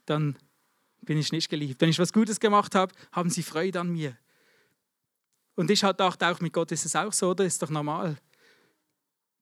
dann 0.05 0.37
bin 1.01 1.17
ich 1.17 1.31
nicht 1.31 1.49
geliebt. 1.49 1.81
Wenn 1.81 1.89
ich 1.89 1.99
was 1.99 2.13
Gutes 2.13 2.39
gemacht 2.39 2.75
habe, 2.75 2.93
haben 3.11 3.29
sie 3.29 3.43
Freude 3.43 3.81
an 3.81 3.89
mir. 3.89 4.17
Und 5.55 5.69
ich 5.69 5.81
dachte 5.81 6.27
auch, 6.27 6.39
mit 6.39 6.53
Gott 6.53 6.71
ist 6.71 6.85
es 6.85 6.95
auch 6.95 7.11
so, 7.11 7.31
oder? 7.31 7.43
Ist 7.43 7.61
doch 7.61 7.71
normal. 7.71 8.17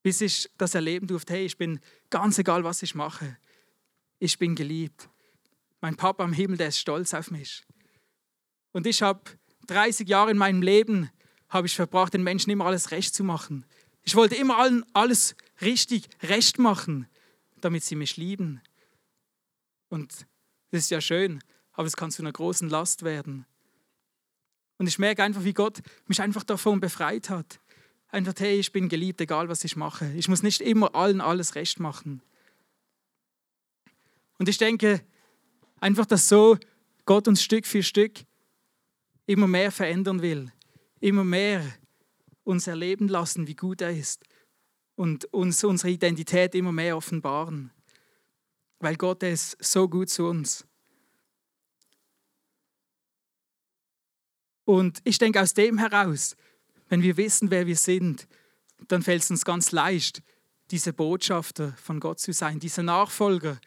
Bis 0.03 0.21
ich 0.21 0.49
das 0.57 0.73
erleben 0.73 1.05
durfte, 1.05 1.33
hey, 1.33 1.45
ich 1.45 1.57
bin 1.57 1.79
ganz 2.09 2.39
egal, 2.39 2.63
was 2.63 2.81
ich 2.81 2.95
mache. 2.95 3.37
Ich 4.19 4.39
bin 4.39 4.55
geliebt. 4.55 5.09
Mein 5.81 5.95
Papa 5.95 6.23
am 6.23 6.33
Himmel, 6.33 6.57
der 6.57 6.69
ist 6.69 6.79
stolz 6.79 7.13
auf 7.13 7.29
mich. 7.29 7.63
Und 8.71 8.87
ich 8.87 9.01
habe 9.01 9.21
30 9.67 10.07
Jahre 10.07 10.31
in 10.31 10.37
meinem 10.37 10.61
Leben 10.61 11.09
habe 11.49 11.67
ich 11.67 11.75
verbracht, 11.75 12.13
den 12.13 12.23
Menschen 12.23 12.51
immer 12.51 12.65
alles 12.65 12.91
recht 12.91 13.13
zu 13.13 13.25
machen. 13.25 13.65
Ich 14.03 14.15
wollte 14.15 14.35
immer 14.35 14.57
allen 14.57 14.85
alles 14.93 15.35
richtig 15.59 16.07
recht 16.23 16.57
machen 16.57 17.07
damit 17.61 17.83
sie 17.83 17.95
mich 17.95 18.17
lieben. 18.17 18.61
Und 19.89 20.27
das 20.71 20.83
ist 20.83 20.91
ja 20.91 21.01
schön, 21.01 21.43
aber 21.73 21.87
es 21.87 21.95
kann 21.95 22.11
zu 22.11 22.21
einer 22.21 22.31
großen 22.31 22.69
Last 22.69 23.03
werden. 23.03 23.45
Und 24.77 24.87
ich 24.87 24.99
merke 24.99 25.23
einfach, 25.23 25.43
wie 25.43 25.53
Gott 25.53 25.81
mich 26.07 26.21
einfach 26.21 26.43
davon 26.43 26.79
befreit 26.79 27.29
hat. 27.29 27.59
Einfach, 28.09 28.33
hey, 28.39 28.59
ich 28.59 28.71
bin 28.71 28.89
geliebt, 28.89 29.21
egal 29.21 29.47
was 29.47 29.63
ich 29.63 29.75
mache. 29.75 30.11
Ich 30.13 30.27
muss 30.27 30.43
nicht 30.43 30.61
immer 30.61 30.95
allen 30.95 31.21
alles 31.21 31.55
recht 31.55 31.79
machen. 31.79 32.21
Und 34.37 34.49
ich 34.49 34.57
denke 34.57 35.01
einfach, 35.79 36.05
dass 36.05 36.27
so 36.27 36.57
Gott 37.05 37.27
uns 37.27 37.43
Stück 37.43 37.65
für 37.65 37.83
Stück 37.83 38.19
immer 39.27 39.47
mehr 39.47 39.71
verändern 39.71 40.21
will, 40.21 40.51
immer 40.99 41.23
mehr 41.23 41.63
uns 42.43 42.67
erleben 42.67 43.07
lassen, 43.07 43.47
wie 43.47 43.55
gut 43.55 43.81
er 43.81 43.91
ist 43.91 44.25
und 45.01 45.25
uns 45.33 45.63
unsere 45.63 45.89
Identität 45.89 46.53
immer 46.53 46.71
mehr 46.71 46.95
offenbaren. 46.95 47.71
Weil 48.77 48.97
Gott 48.97 49.23
ist 49.23 49.57
so 49.59 49.89
gut 49.89 50.11
zu 50.11 50.27
uns. 50.27 50.63
Und 54.63 54.99
ich 55.03 55.17
denke, 55.17 55.41
aus 55.41 55.55
dem 55.55 55.79
heraus, 55.79 56.35
wenn 56.87 57.01
wir 57.01 57.17
wissen, 57.17 57.49
wer 57.49 57.65
wir 57.65 57.77
sind, 57.77 58.27
dann 58.89 59.01
fällt 59.01 59.23
es 59.23 59.31
uns 59.31 59.43
ganz 59.43 59.71
leicht, 59.71 60.21
diese 60.69 60.93
Botschafter 60.93 61.73
von 61.81 61.99
Gott 61.99 62.19
zu 62.19 62.31
sein, 62.31 62.59
diese 62.59 62.83
Nachfolger 62.83 63.59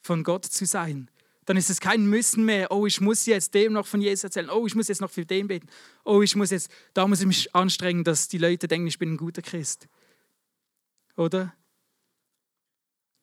von 0.00 0.24
Gott 0.24 0.46
zu 0.46 0.64
sein. 0.64 1.10
Dann 1.44 1.58
ist 1.58 1.68
es 1.68 1.80
kein 1.80 2.06
Müssen 2.06 2.46
mehr, 2.46 2.72
oh, 2.72 2.86
ich 2.86 3.02
muss 3.02 3.26
jetzt 3.26 3.52
dem 3.52 3.74
noch 3.74 3.86
von 3.86 4.00
Jesus 4.00 4.24
erzählen, 4.24 4.48
oh, 4.48 4.66
ich 4.66 4.74
muss 4.74 4.88
jetzt 4.88 5.02
noch 5.02 5.10
für 5.10 5.26
den 5.26 5.48
beten, 5.48 5.68
oh, 6.02 6.22
ich 6.22 6.34
muss 6.34 6.48
jetzt, 6.48 6.70
da 6.94 7.06
muss 7.06 7.20
ich 7.20 7.26
mich 7.26 7.54
anstrengen, 7.54 8.04
dass 8.04 8.28
die 8.28 8.38
Leute 8.38 8.68
denken, 8.68 8.86
ich 8.86 8.98
bin 8.98 9.12
ein 9.12 9.16
guter 9.18 9.42
Christ. 9.42 9.86
Oder? 11.20 11.54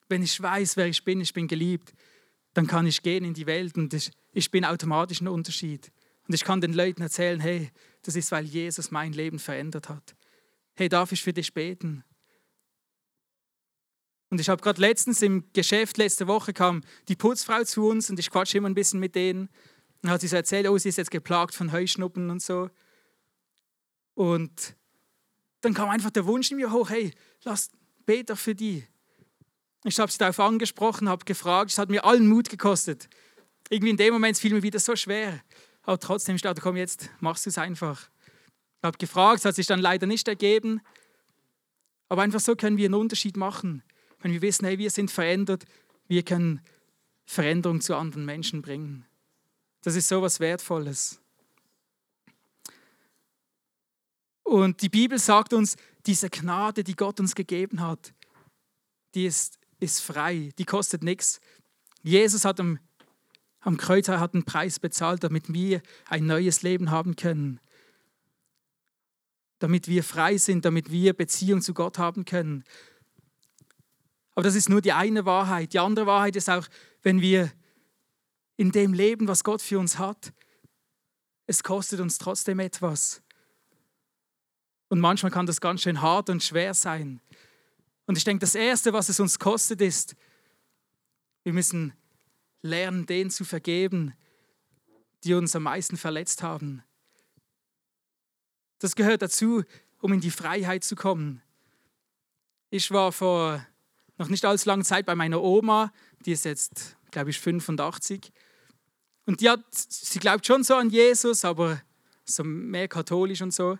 Wenn 0.08 0.22
ich 0.22 0.40
weiß, 0.40 0.78
wer 0.78 0.86
ich 0.86 1.04
bin, 1.04 1.20
ich 1.20 1.34
bin 1.34 1.48
geliebt, 1.48 1.96
dann 2.54 2.68
kann 2.68 2.86
ich 2.86 3.02
gehen 3.02 3.26
in 3.26 3.34
die 3.34 3.48
Welt 3.48 3.76
und 3.76 3.92
ich, 3.92 4.12
ich 4.34 4.52
bin 4.52 4.66
automatisch 4.66 5.20
ein 5.20 5.28
Unterschied. 5.28 5.92
Und 6.28 6.36
ich 6.36 6.44
kann 6.44 6.62
den 6.62 6.74
Leuten 6.74 7.02
erzählen, 7.02 7.40
hey, 7.40 7.72
das 8.04 8.16
ist, 8.16 8.32
weil 8.32 8.46
Jesus 8.46 8.92
mein 8.92 9.14
Leben 9.14 9.40
verändert 9.40 9.90
hat. 9.90 10.16
Hey, 10.76 10.90
darf 10.90 11.12
ich 11.12 11.24
für 11.24 11.34
dich 11.34 11.56
beten? 11.56 12.04
Und 14.30 14.40
ich 14.40 14.50
habe 14.50 14.62
gerade 14.62 14.80
letztens 14.80 15.24
im 15.24 15.52
Geschäft, 15.54 15.98
letzte 15.98 16.28
Woche 16.28 16.54
kam 16.54 16.84
die 17.08 17.16
Putzfrau 17.16 17.64
zu 17.64 17.88
uns 17.88 18.12
und 18.12 18.20
ich 18.20 18.30
quatsche 18.30 18.60
immer 18.60 18.70
ein 18.70 18.76
bisschen 18.76 19.00
mit 19.00 19.16
denen. 19.16 19.50
Und 20.04 20.12
hat 20.12 20.22
sie 20.22 20.28
so 20.28 20.36
erzählt, 20.36 20.68
oh, 20.68 20.78
sie 20.78 20.90
ist 20.90 21.00
jetzt 21.00 21.10
geplagt 21.10 21.56
von 21.56 21.72
Heuschnuppen 21.72 22.30
und 22.30 22.44
so. 22.44 22.70
Und 24.14 24.76
dann 25.62 25.74
kam 25.74 25.90
einfach 25.90 26.12
der 26.12 26.28
Wunsch 26.28 26.52
in 26.52 26.58
mir 26.58 26.72
hoch, 26.72 26.92
hey, 26.92 27.12
lass, 27.44 27.72
bete 28.08 28.36
für 28.36 28.56
die. 28.56 28.84
Ich 29.84 30.00
habe 30.00 30.12
sie 30.12 30.18
darauf 30.18 30.40
angesprochen, 30.40 31.08
habe 31.08 31.24
gefragt, 31.24 31.70
es 31.70 31.78
hat 31.78 31.90
mir 31.90 32.04
allen 32.04 32.28
Mut 32.28 32.50
gekostet. 32.50 33.08
Irgendwie 33.70 33.92
in 33.92 33.98
dem 33.98 34.14
Moment 34.14 34.38
fiel 34.38 34.54
mir 34.54 34.64
wieder 34.64 34.80
so 34.80 34.96
schwer. 34.96 35.44
Aber 35.84 36.00
trotzdem, 36.00 36.38
dachte, 36.38 36.62
komm 36.62 36.76
jetzt, 36.76 37.12
machst 37.20 37.46
du 37.46 37.52
es 37.52 37.60
einfach. 37.60 38.10
Ich 38.80 38.84
habe 38.84 38.98
gefragt, 38.98 39.40
es 39.40 39.46
hat 39.46 39.56
sich 39.56 39.68
dann 39.68 39.80
leider 39.80 40.08
nicht 40.08 40.28
ergeben. 40.28 40.82
Aber 42.10 42.24
einfach 42.24 42.40
so 42.40 42.56
können 42.56 42.78
wir 42.78 42.86
einen 42.86 42.96
Unterschied 42.96 43.38
machen. 43.38 43.84
Wenn 44.20 44.32
wir 44.32 44.42
wissen, 44.42 44.66
hey, 44.66 44.80
wir 44.80 44.90
sind 44.90 45.12
verändert, 45.12 45.66
wir 46.08 46.24
können 46.24 46.62
Veränderung 47.26 47.82
zu 47.82 47.96
anderen 47.96 48.26
Menschen 48.26 48.62
bringen. 48.62 49.06
Das 49.84 49.96
ist 49.96 50.08
so 50.08 50.22
was 50.22 50.40
Wertvolles. 50.40 51.22
Und 54.48 54.82
die 54.82 54.88
Bibel 54.88 55.20
sagt 55.20 55.52
uns, 55.52 55.76
diese 56.06 56.30
Gnade, 56.30 56.86
die 56.86 56.96
Gott 56.96 57.20
uns 57.20 57.36
gegeben 57.36 57.82
hat, 57.82 58.14
die 59.14 59.26
ist, 59.26 59.60
ist 59.82 60.00
frei, 60.00 60.52
die 60.58 60.64
kostet 60.64 61.04
nichts. 61.04 61.42
Jesus 62.02 62.46
hat 62.46 62.62
am, 62.62 62.80
am 63.60 63.76
Kreuz 63.76 64.08
hat 64.08 64.34
einen 64.34 64.46
Preis 64.46 64.80
bezahlt, 64.80 65.22
damit 65.26 65.52
wir 65.52 65.82
ein 66.06 66.26
neues 66.26 66.62
Leben 66.62 66.92
haben 66.92 67.18
können. 67.18 67.60
Damit 69.60 69.90
wir 69.90 70.02
frei 70.02 70.38
sind, 70.38 70.64
damit 70.64 70.92
wir 70.92 71.12
Beziehung 71.12 71.62
zu 71.62 71.74
Gott 71.74 71.98
haben 71.98 72.24
können. 72.24 72.64
Aber 74.34 74.44
das 74.44 74.56
ist 74.56 74.70
nur 74.70 74.80
die 74.80 74.94
eine 74.94 75.26
Wahrheit. 75.26 75.74
Die 75.74 75.80
andere 75.80 76.06
Wahrheit 76.06 76.38
ist 76.38 76.50
auch, 76.50 76.68
wenn 77.02 77.20
wir 77.20 77.52
in 78.56 78.72
dem 78.72 78.94
Leben, 78.94 79.28
was 79.28 79.44
Gott 79.44 79.62
für 79.62 79.78
uns 79.78 80.00
hat, 80.00 80.32
es 81.48 81.64
kostet 81.64 82.00
uns 82.00 82.18
trotzdem 82.18 82.60
etwas. 82.60 83.22
Und 84.90 85.00
manchmal 85.00 85.32
kann 85.32 85.46
das 85.46 85.62
ganz 85.62 85.82
schön 85.82 86.02
hart 86.02 86.30
und 86.30 86.44
schwer 86.44 86.74
sein. 86.74 87.22
Und 88.06 88.18
ich 88.18 88.24
denke, 88.24 88.40
das 88.40 88.56
Erste, 88.56 88.94
was 88.94 89.10
es 89.10 89.20
uns 89.20 89.38
kostet, 89.38 89.82
ist, 89.82 90.16
wir 91.44 91.54
müssen 91.54 91.94
lernen, 92.62 93.06
denen 93.06 93.30
zu 93.30 93.44
vergeben, 93.46 94.14
die 95.24 95.34
uns 95.34 95.56
am 95.56 95.64
meisten 95.64 95.98
verletzt 95.98 96.44
haben. 96.44 96.84
Das 98.80 98.96
gehört 98.96 99.22
dazu, 99.22 99.64
um 100.00 100.14
in 100.14 100.22
die 100.22 100.32
Freiheit 100.32 100.84
zu 100.84 100.96
kommen. 100.96 101.42
Ich 102.70 102.92
war 102.92 103.12
vor 103.12 103.66
noch 104.18 104.30
nicht 104.30 104.46
allzu 104.46 104.70
langer 104.70 104.84
Zeit 104.84 105.06
bei 105.06 105.16
meiner 105.16 105.42
Oma, 105.42 105.92
die 106.26 106.32
ist 106.32 106.46
jetzt, 106.46 106.98
glaube 107.12 107.30
ich, 107.30 107.40
85. 107.40 108.32
Und 109.26 109.42
die 109.42 109.50
hat, 109.50 109.62
sie 109.72 110.20
glaubt 110.20 110.46
schon 110.46 110.64
so 110.64 110.76
an 110.76 110.90
Jesus, 110.90 111.46
aber 111.46 111.82
so 112.26 112.44
mehr 112.44 112.88
katholisch 112.88 113.42
und 113.42 113.54
so. 113.54 113.78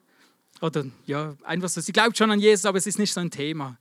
Oder 0.62 0.86
ja, 1.06 1.36
einfach 1.44 1.70
so, 1.70 1.82
sie 1.82 1.92
glaubt 1.92 2.18
schon 2.18 2.32
an 2.32 2.40
Jesus, 2.40 2.66
aber 2.66 2.78
es 2.78 2.88
ist 2.88 3.00
nicht 3.00 3.14
so 3.14 3.20
ein 3.20 3.32
Thema. 3.32 3.78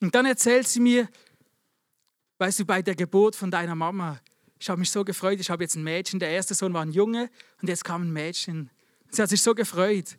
Und 0.00 0.14
dann 0.14 0.26
erzählt 0.26 0.68
sie 0.68 0.80
mir, 0.80 1.08
weißt 2.38 2.60
du, 2.60 2.64
bei 2.64 2.82
der 2.82 2.94
Geburt 2.94 3.36
von 3.36 3.50
deiner 3.50 3.74
Mama, 3.74 4.20
ich 4.58 4.68
habe 4.68 4.78
mich 4.78 4.90
so 4.90 5.04
gefreut, 5.04 5.40
ich 5.40 5.50
habe 5.50 5.64
jetzt 5.64 5.76
ein 5.76 5.82
Mädchen, 5.82 6.20
der 6.20 6.30
erste 6.30 6.54
Sohn 6.54 6.74
war 6.74 6.82
ein 6.82 6.92
Junge 6.92 7.30
und 7.60 7.68
jetzt 7.68 7.84
kam 7.84 8.02
ein 8.02 8.12
Mädchen. 8.12 8.70
Sie 9.10 9.22
hat 9.22 9.30
sich 9.30 9.42
so 9.42 9.54
gefreut. 9.54 10.16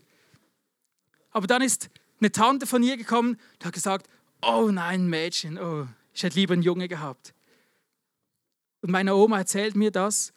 Aber 1.32 1.48
dann 1.48 1.62
ist 1.62 1.90
eine 2.20 2.32
Tante 2.32 2.66
von 2.66 2.82
ihr 2.82 2.98
gekommen 2.98 3.38
und 3.54 3.66
hat 3.66 3.74
gesagt, 3.74 4.08
oh 4.42 4.70
nein, 4.72 5.02
ein 5.02 5.08
Mädchen, 5.08 5.58
oh, 5.60 5.88
ich 6.14 6.24
hätte 6.24 6.40
lieber 6.40 6.54
einen 6.54 6.64
Junge 6.64 6.88
gehabt. 6.88 7.34
Und 8.82 8.92
meine 8.92 9.16
Oma 9.16 9.40
erzählt 9.40 9.76
mir 9.76 9.92
das 9.92 10.32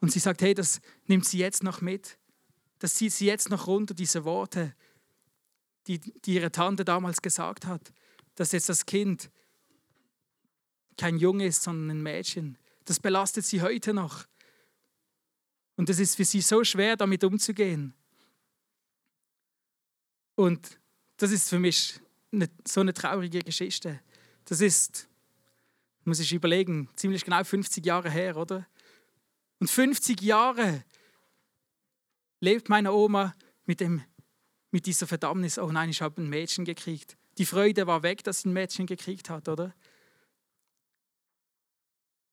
Und 0.00 0.12
sie 0.12 0.18
sagt, 0.18 0.42
hey, 0.42 0.54
das 0.54 0.80
nimmt 1.06 1.24
sie 1.24 1.38
jetzt 1.38 1.62
noch 1.62 1.80
mit. 1.80 2.18
Das 2.78 2.94
zieht 2.94 3.12
sie 3.12 3.26
jetzt 3.26 3.50
noch 3.50 3.66
runter, 3.66 3.94
diese 3.94 4.24
Worte, 4.24 4.74
die, 5.86 5.98
die 5.98 6.34
ihre 6.34 6.52
Tante 6.52 6.84
damals 6.84 7.22
gesagt 7.22 7.66
hat, 7.66 7.92
dass 8.34 8.52
jetzt 8.52 8.68
das 8.68 8.86
Kind 8.86 9.30
kein 10.96 11.18
Junge 11.18 11.46
ist, 11.46 11.62
sondern 11.62 11.96
ein 11.96 12.02
Mädchen. 12.02 12.58
Das 12.84 13.00
belastet 13.00 13.44
sie 13.44 13.62
heute 13.62 13.94
noch. 13.94 14.26
Und 15.76 15.90
es 15.90 15.98
ist 15.98 16.16
für 16.16 16.24
sie 16.24 16.40
so 16.40 16.64
schwer, 16.64 16.96
damit 16.96 17.22
umzugehen. 17.22 17.94
Und 20.34 20.78
das 21.18 21.30
ist 21.30 21.48
für 21.48 21.58
mich 21.58 22.00
eine, 22.32 22.48
so 22.66 22.80
eine 22.80 22.94
traurige 22.94 23.40
Geschichte. 23.40 24.00
Das 24.46 24.60
ist, 24.60 25.08
muss 26.04 26.20
ich 26.20 26.32
überlegen, 26.32 26.88
ziemlich 26.96 27.24
genau 27.24 27.42
50 27.42 27.84
Jahre 27.84 28.10
her, 28.10 28.36
oder? 28.36 28.66
Und 29.58 29.70
50 29.70 30.20
Jahre 30.20 30.84
lebt 32.40 32.68
meine 32.68 32.92
Oma 32.92 33.34
mit, 33.64 33.80
dem, 33.80 34.02
mit 34.70 34.86
dieser 34.86 35.06
Verdammnis, 35.06 35.58
oh 35.58 35.70
nein, 35.70 35.90
ich 35.90 36.02
habe 36.02 36.22
ein 36.22 36.28
Mädchen 36.28 36.64
gekriegt. 36.64 37.16
Die 37.38 37.46
Freude 37.46 37.86
war 37.86 38.02
weg, 38.02 38.24
dass 38.24 38.42
sie 38.42 38.48
ein 38.48 38.52
Mädchen 38.52 38.86
gekriegt 38.86 39.30
hat, 39.30 39.48
oder? 39.48 39.74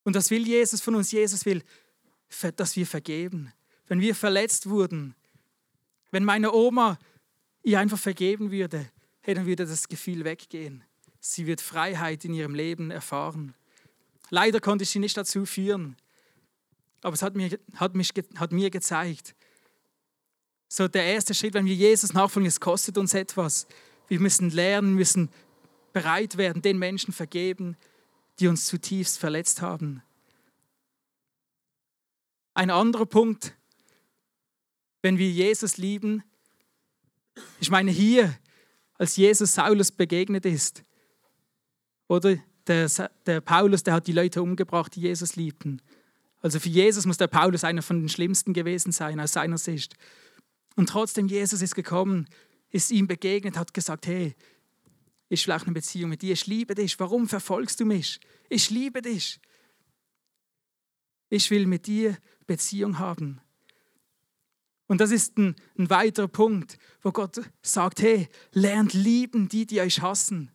Und 0.04 0.16
das 0.16 0.30
will 0.30 0.46
Jesus 0.46 0.82
von 0.82 0.96
uns. 0.96 1.12
Jesus 1.12 1.46
will, 1.46 1.64
dass 2.56 2.76
wir 2.76 2.86
vergeben. 2.86 3.54
Wenn 3.88 4.02
wir 4.02 4.16
verletzt 4.16 4.70
wurden, 4.70 5.16
wenn 6.12 6.26
meine 6.26 6.54
Oma 6.54 7.00
ihr 7.64 7.80
einfach 7.80 7.98
vergeben 7.98 8.52
würde, 8.52 8.90
hey, 9.22 9.34
dann 9.34 9.46
würde 9.46 9.66
das 9.66 9.88
Gefühl 9.88 10.26
weggehen. 10.26 10.84
Sie 11.20 11.48
wird 11.48 11.62
Freiheit 11.62 12.26
in 12.26 12.34
ihrem 12.34 12.54
Leben 12.54 12.92
erfahren. 12.92 13.56
Leider 14.30 14.60
konnte 14.60 14.84
ich 14.84 14.90
sie 14.90 15.00
nicht 15.00 15.16
dazu 15.16 15.46
führen, 15.46 15.96
aber 17.02 17.14
es 17.14 17.22
hat 17.22 17.36
mir, 17.36 17.58
hat 17.76 17.96
mich, 17.96 18.12
hat 18.36 18.52
mir 18.52 18.70
gezeigt, 18.70 19.36
so 20.75 20.88
der 20.88 21.06
erste 21.06 21.36
Schritt, 21.36 21.53
wenn 21.53 21.68
wir 21.68 21.75
Jesus 21.75 22.13
nachfolgen, 22.13 22.48
es 22.48 22.60
kostet 22.60 22.98
uns 22.98 23.13
etwas. 23.13 23.68
Wir 24.08 24.20
müssen 24.20 24.50
lernen, 24.50 24.96
müssen 24.96 25.30
bereit 25.94 26.36
werden, 26.38 26.63
den 26.63 26.80
Menschen 26.80 27.13
vergeben, 27.13 27.77
die 28.39 28.48
uns 28.48 28.65
zutiefst 28.65 29.20
verletzt 29.20 29.62
haben. 29.62 30.01
Ein 32.56 32.72
anderer 32.72 33.06
Punkt, 33.06 33.53
wenn 35.03 35.20
wir 35.20 35.30
Jesus 35.30 35.77
lieben, 35.77 36.24
ich 37.60 37.70
meine 37.70 37.92
hier, 37.92 38.36
als 38.98 39.15
Jesus 39.15 39.53
Saulus 39.53 39.92
begegnet 39.92 40.44
ist, 40.44 40.84
oder 42.08 42.38
der, 42.65 42.89
der 43.27 43.42
Paulus, 43.42 43.84
der 43.84 43.94
hat 43.94 44.08
die 44.08 44.12
Leute 44.12 44.42
umgebracht, 44.42 44.96
die 44.96 45.01
Jesus 45.01 45.36
liebten. 45.36 45.84
Also 46.42 46.60
für 46.60 46.70
Jesus 46.70 47.06
muss 47.06 47.18
der 47.18 47.27
Paulus 47.27 47.63
einer 47.63 47.84
von 47.84 48.00
den 48.00 48.10
Schlimmsten 48.10 48.53
gewesen 48.53 48.92
sein 48.92 49.20
aus 49.20 49.34
seiner 49.34 49.60
Sicht. 49.60 49.96
Und 50.75 50.89
trotzdem, 50.89 51.27
Jesus 51.27 51.62
ist 51.62 51.75
gekommen, 51.75 52.27
ist 52.70 52.92
ihm 52.92 53.08
begegnet, 53.08 53.58
hat 53.58 53.74
gesagt, 53.74 54.08
hey, 54.08 54.36
ich 55.30 55.48
will 55.48 55.53
auch 55.53 55.63
eine 55.63 55.74
Beziehung 55.74 56.10
mit 56.10 56.22
dir, 56.22 56.34
ich 56.34 56.48
liebe 56.48 56.75
dich, 56.75 57.00
warum 57.00 57.27
verfolgst 57.27 57.80
du 57.80 57.86
mich? 57.86 58.20
Ich 58.50 58.70
liebe 58.70 59.01
dich. 59.01 59.39
Ich 61.30 61.50
will 61.50 61.65
mit 61.65 61.88
dir 61.88 62.18
Beziehung 62.46 63.00
haben. 63.00 63.42
Und 64.88 65.01
das 65.01 65.12
ist 65.12 65.38
ein, 65.38 65.56
ein 65.77 65.89
weiterer 65.89 66.27
Punkt, 66.27 66.77
wo 67.01 67.12
Gott 67.12 67.42
sagt, 67.62 68.01
hey, 68.01 68.27
lernt 68.51 68.94
lieben 68.94 69.50
die, 69.50 69.65
die 69.65 69.82
euch 69.82 70.01
hassen. 70.01 70.51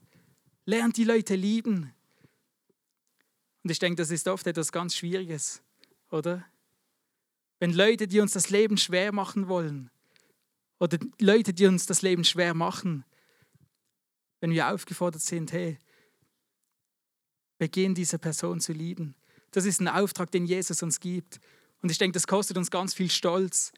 Lernt 0.64 0.96
die 0.96 1.04
Leute 1.04 1.34
lieben. 1.34 1.92
Und 3.64 3.70
ich 3.70 3.78
denke, 3.78 3.96
das 3.96 4.10
ist 4.10 4.28
oft 4.28 4.46
etwas 4.46 4.70
ganz 4.70 4.94
Schwieriges, 4.94 5.62
oder? 6.10 6.45
Wenn 7.58 7.73
Leute, 7.73 8.06
die 8.06 8.21
uns 8.21 8.32
das 8.32 8.50
Leben 8.50 8.76
schwer 8.76 9.12
machen 9.12 9.49
wollen, 9.49 9.90
oder 10.78 10.99
Leute, 11.21 11.52
die 11.52 11.67
uns 11.67 11.86
das 11.86 12.02
Leben 12.02 12.25
schwer 12.25 12.54
machen, 12.54 13.04
wenn 14.41 14.50
wir 14.50 14.69
aufgefordert 14.73 15.23
sind, 15.23 15.52
hey, 15.52 15.78
beginn 17.58 17.95
diese 17.95 18.19
Person 18.19 18.60
zu 18.60 18.73
lieben. 18.73 19.17
Das 19.50 19.64
ist 19.64 19.80
ein 19.80 19.88
Auftrag, 19.88 20.30
den 20.30 20.47
Jesus 20.47 20.82
uns 20.82 21.00
gibt. 21.00 21.41
Und 21.82 21.91
ich 21.91 21.99
denke, 21.99 22.14
das 22.14 22.26
kostet 22.26 22.56
uns 22.56 22.71
ganz 22.71 22.95
viel 22.95 23.10
Stolz. 23.10 23.73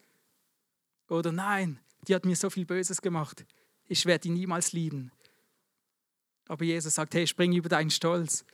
Oder 1.09 1.31
nein, 1.31 1.79
die 2.07 2.15
hat 2.15 2.25
mir 2.25 2.35
so 2.35 2.49
viel 2.49 2.65
Böses 2.65 3.01
gemacht. 3.01 3.45
Ich 3.87 4.05
werde 4.05 4.23
die 4.23 4.29
niemals 4.29 4.71
lieben. 4.71 5.11
Aber 6.47 6.63
Jesus 6.65 6.95
sagt, 6.95 7.15
hey, 7.15 7.25
spring 7.25 7.53
über 7.53 7.69
deinen 7.69 7.89
Stolz. 7.89 8.45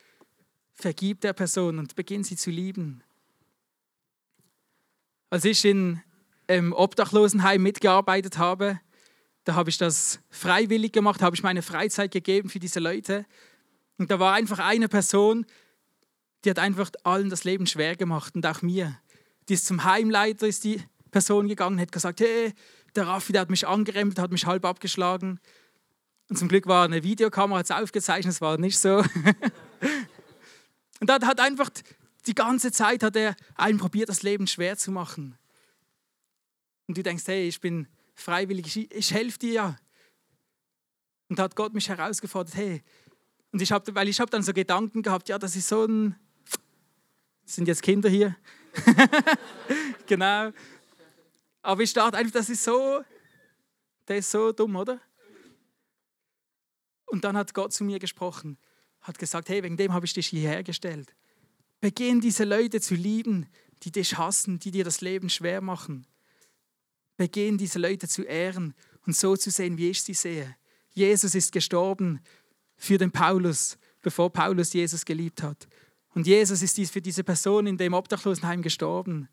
Vergib 0.73 1.21
der 1.21 1.33
Person 1.33 1.79
und 1.79 1.95
beginn 1.95 2.23
sie 2.23 2.35
zu 2.35 2.51
lieben. 2.51 3.03
Als 5.29 5.43
ich 5.43 5.65
in 5.65 6.01
im 6.47 6.73
Obdachlosenheim 6.73 7.61
mitgearbeitet 7.61 8.37
habe, 8.37 8.79
da 9.43 9.55
habe 9.55 9.69
ich 9.69 9.77
das 9.77 10.19
freiwillig 10.29 10.91
gemacht, 10.91 11.21
habe 11.21 11.35
ich 11.35 11.43
meine 11.43 11.61
Freizeit 11.61 12.11
gegeben 12.11 12.49
für 12.49 12.59
diese 12.59 12.81
Leute. 12.81 13.25
Und 13.97 14.11
da 14.11 14.19
war 14.19 14.33
einfach 14.33 14.59
eine 14.59 14.89
Person, 14.89 15.45
die 16.43 16.49
hat 16.49 16.59
einfach 16.59 16.91
allen 17.03 17.29
das 17.29 17.45
Leben 17.45 17.65
schwer 17.65 17.95
gemacht 17.95 18.35
und 18.35 18.45
auch 18.45 18.61
mir. 18.61 18.99
Die 19.47 19.53
ist 19.53 19.65
zum 19.65 19.85
Heimleiter, 19.85 20.47
ist 20.47 20.65
die 20.65 20.83
Person 21.11 21.47
gegangen, 21.47 21.79
hat 21.79 21.93
gesagt, 21.93 22.19
hey, 22.19 22.53
der 22.95 23.07
Raffi, 23.07 23.31
der 23.31 23.41
hat 23.41 23.49
mich 23.49 23.65
angerempelt, 23.65 24.19
hat 24.19 24.31
mich 24.31 24.45
halb 24.45 24.65
abgeschlagen. 24.65 25.39
Und 26.29 26.37
zum 26.37 26.49
Glück 26.49 26.67
war 26.67 26.83
eine 26.83 27.03
Videokamera, 27.03 27.59
hat 27.59 27.65
es 27.65 27.71
aufgezeichnet, 27.71 28.33
es 28.33 28.41
war 28.41 28.57
nicht 28.57 28.77
so. 28.77 28.97
und 30.99 31.09
da 31.09 31.19
hat 31.21 31.39
einfach 31.39 31.69
die 32.25 32.35
ganze 32.35 32.71
Zeit 32.71 33.03
hat 33.03 33.15
er 33.15 33.35
einen 33.55 33.77
probiert, 33.77 34.09
das 34.09 34.23
Leben 34.23 34.47
schwer 34.47 34.77
zu 34.77 34.91
machen. 34.91 35.37
Und 36.87 36.97
du 36.97 37.03
denkst, 37.03 37.23
hey, 37.27 37.47
ich 37.47 37.59
bin 37.59 37.87
freiwillig, 38.15 38.77
ich, 38.77 38.91
ich 38.91 39.13
helfe 39.13 39.39
dir. 39.39 39.77
Und 41.29 41.39
da 41.39 41.43
hat 41.43 41.55
Gott 41.55 41.73
mich 41.73 41.89
herausgefordert, 41.89 42.55
hey. 42.55 42.83
Und 43.51 43.61
ich 43.61 43.71
habe, 43.71 43.93
weil 43.95 44.07
ich 44.07 44.17
dann 44.17 44.43
so 44.43 44.53
Gedanken 44.53 45.01
gehabt, 45.01 45.29
ja, 45.29 45.37
das 45.37 45.55
ist 45.55 45.67
so 45.67 45.85
ein, 45.85 46.15
sind 47.45 47.67
jetzt 47.67 47.81
Kinder 47.81 48.09
hier. 48.09 48.35
genau. 50.05 50.51
Aber 51.61 51.81
ich 51.81 51.93
dachte 51.93 52.17
einfach, 52.17 52.33
das 52.33 52.49
ist 52.49 52.63
so, 52.63 53.03
der 54.07 54.17
ist 54.17 54.31
so 54.31 54.51
dumm, 54.51 54.75
oder? 54.75 55.01
Und 57.07 57.23
dann 57.23 57.37
hat 57.37 57.53
Gott 57.53 57.73
zu 57.73 57.83
mir 57.83 57.99
gesprochen, 57.99 58.57
hat 59.01 59.17
gesagt, 59.17 59.49
hey, 59.49 59.63
wegen 59.63 59.77
dem 59.77 59.93
habe 59.93 60.05
ich 60.05 60.13
dich 60.13 60.27
hierher 60.27 60.63
gestellt. 60.63 61.15
Beginn 61.79 62.21
diese 62.21 62.43
Leute 62.43 62.81
zu 62.81 62.95
lieben, 62.95 63.47
die 63.83 63.91
dich 63.91 64.17
hassen, 64.17 64.59
die 64.59 64.71
dir 64.71 64.83
das 64.83 65.01
Leben 65.01 65.29
schwer 65.29 65.61
machen. 65.61 66.05
Beginn 67.17 67.57
diese 67.57 67.79
Leute 67.79 68.07
zu 68.07 68.23
ehren 68.23 68.73
und 69.05 69.15
so 69.15 69.35
zu 69.35 69.51
sehen, 69.51 69.77
wie 69.77 69.89
ich 69.89 70.03
sie 70.03 70.13
sehe. 70.13 70.55
Jesus 70.91 71.35
ist 71.35 71.51
gestorben 71.51 72.21
für 72.75 72.97
den 72.97 73.11
Paulus, 73.11 73.77
bevor 74.01 74.31
Paulus 74.31 74.73
Jesus 74.73 75.03
geliebt 75.03 75.43
hat. 75.43 75.67
Und 76.13 76.25
Jesus 76.25 76.61
ist 76.61 76.79
für 76.91 77.01
diese 77.01 77.23
Person 77.23 77.67
in 77.67 77.77
dem 77.77 77.93
Obdachlosenheim 77.93 78.61
gestorben. 78.61 79.29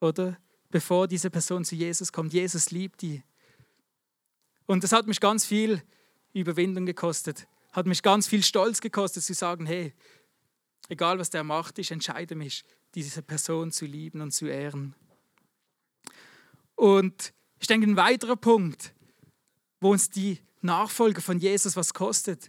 Oder? 0.00 0.38
Bevor 0.70 1.08
diese 1.08 1.30
Person 1.30 1.64
zu 1.64 1.74
Jesus 1.74 2.12
kommt. 2.12 2.32
Jesus 2.32 2.70
liebt 2.70 3.02
die. 3.02 3.22
Und 4.66 4.84
das 4.84 4.92
hat 4.92 5.08
mich 5.08 5.20
ganz 5.20 5.44
viel 5.44 5.82
Überwindung 6.32 6.86
gekostet. 6.86 7.48
Hat 7.72 7.86
mich 7.86 8.02
ganz 8.02 8.28
viel 8.28 8.42
Stolz 8.44 8.80
gekostet, 8.80 9.24
zu 9.24 9.34
sagen: 9.34 9.66
hey, 9.66 9.92
egal 10.88 11.18
was 11.18 11.30
der 11.30 11.42
macht, 11.42 11.78
ich 11.78 11.90
entscheide 11.90 12.36
mich, 12.36 12.64
diese 12.94 13.22
Person 13.22 13.72
zu 13.72 13.86
lieben 13.86 14.20
und 14.20 14.32
zu 14.32 14.46
ehren. 14.46 14.94
Und 16.80 17.34
ich 17.58 17.66
denke, 17.66 17.86
ein 17.86 17.96
weiterer 17.96 18.36
Punkt, 18.36 18.94
wo 19.80 19.90
uns 19.92 20.08
die 20.08 20.40
Nachfolge 20.62 21.20
von 21.20 21.38
Jesus 21.38 21.76
was 21.76 21.92
kostet, 21.92 22.48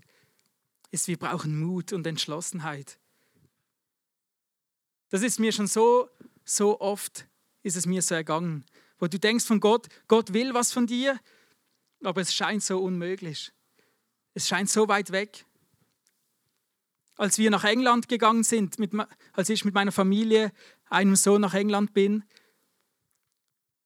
ist, 0.90 1.10
wir 1.10 1.20
brauchen 1.20 1.60
Mut 1.60 1.92
und 1.92 2.08
Entschlossenheit. 2.08 2.98
Das 5.10 5.22
ist 5.22 5.38
mir 5.38 5.52
schon 5.52 5.68
so, 5.68 6.08
so 6.46 6.80
oft, 6.80 7.28
ist 7.64 7.76
es 7.76 7.86
mir 7.86 8.02
so 8.02 8.16
ergangen, 8.16 8.64
wo 9.00 9.08
du 9.08 9.20
denkst 9.20 9.44
von 9.44 9.60
Gott, 9.60 9.90
Gott 10.08 10.32
will 10.32 10.54
was 10.54 10.72
von 10.72 10.88
dir, 10.88 11.20
aber 12.02 12.22
es 12.22 12.34
scheint 12.34 12.64
so 12.64 12.82
unmöglich. 12.82 13.52
Es 14.34 14.48
scheint 14.48 14.70
so 14.70 14.88
weit 14.88 15.12
weg. 15.12 15.46
Als 17.18 17.38
wir 17.38 17.50
nach 17.50 17.66
England 17.66 18.08
gegangen 18.08 18.46
sind, 18.46 18.80
mit, 18.80 18.94
als 19.34 19.50
ich 19.50 19.66
mit 19.66 19.74
meiner 19.74 19.92
Familie, 19.92 20.54
einem 20.86 21.18
Sohn 21.18 21.42
nach 21.42 21.54
England 21.54 21.94
bin, 21.94 22.24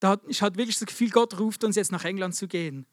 da 0.06 0.12
hat, 0.12 0.22
ich 0.28 0.42
hatte 0.44 0.58
wirklich 0.58 0.78
das 0.78 0.86
Gefühl, 0.86 1.10
Gott 1.10 1.40
ruft 1.40 1.64
uns 1.64 1.76
jetzt 1.76 1.92
nach 1.92 2.06
England 2.06 2.36
zu 2.36 2.48
gehen. 2.48 2.86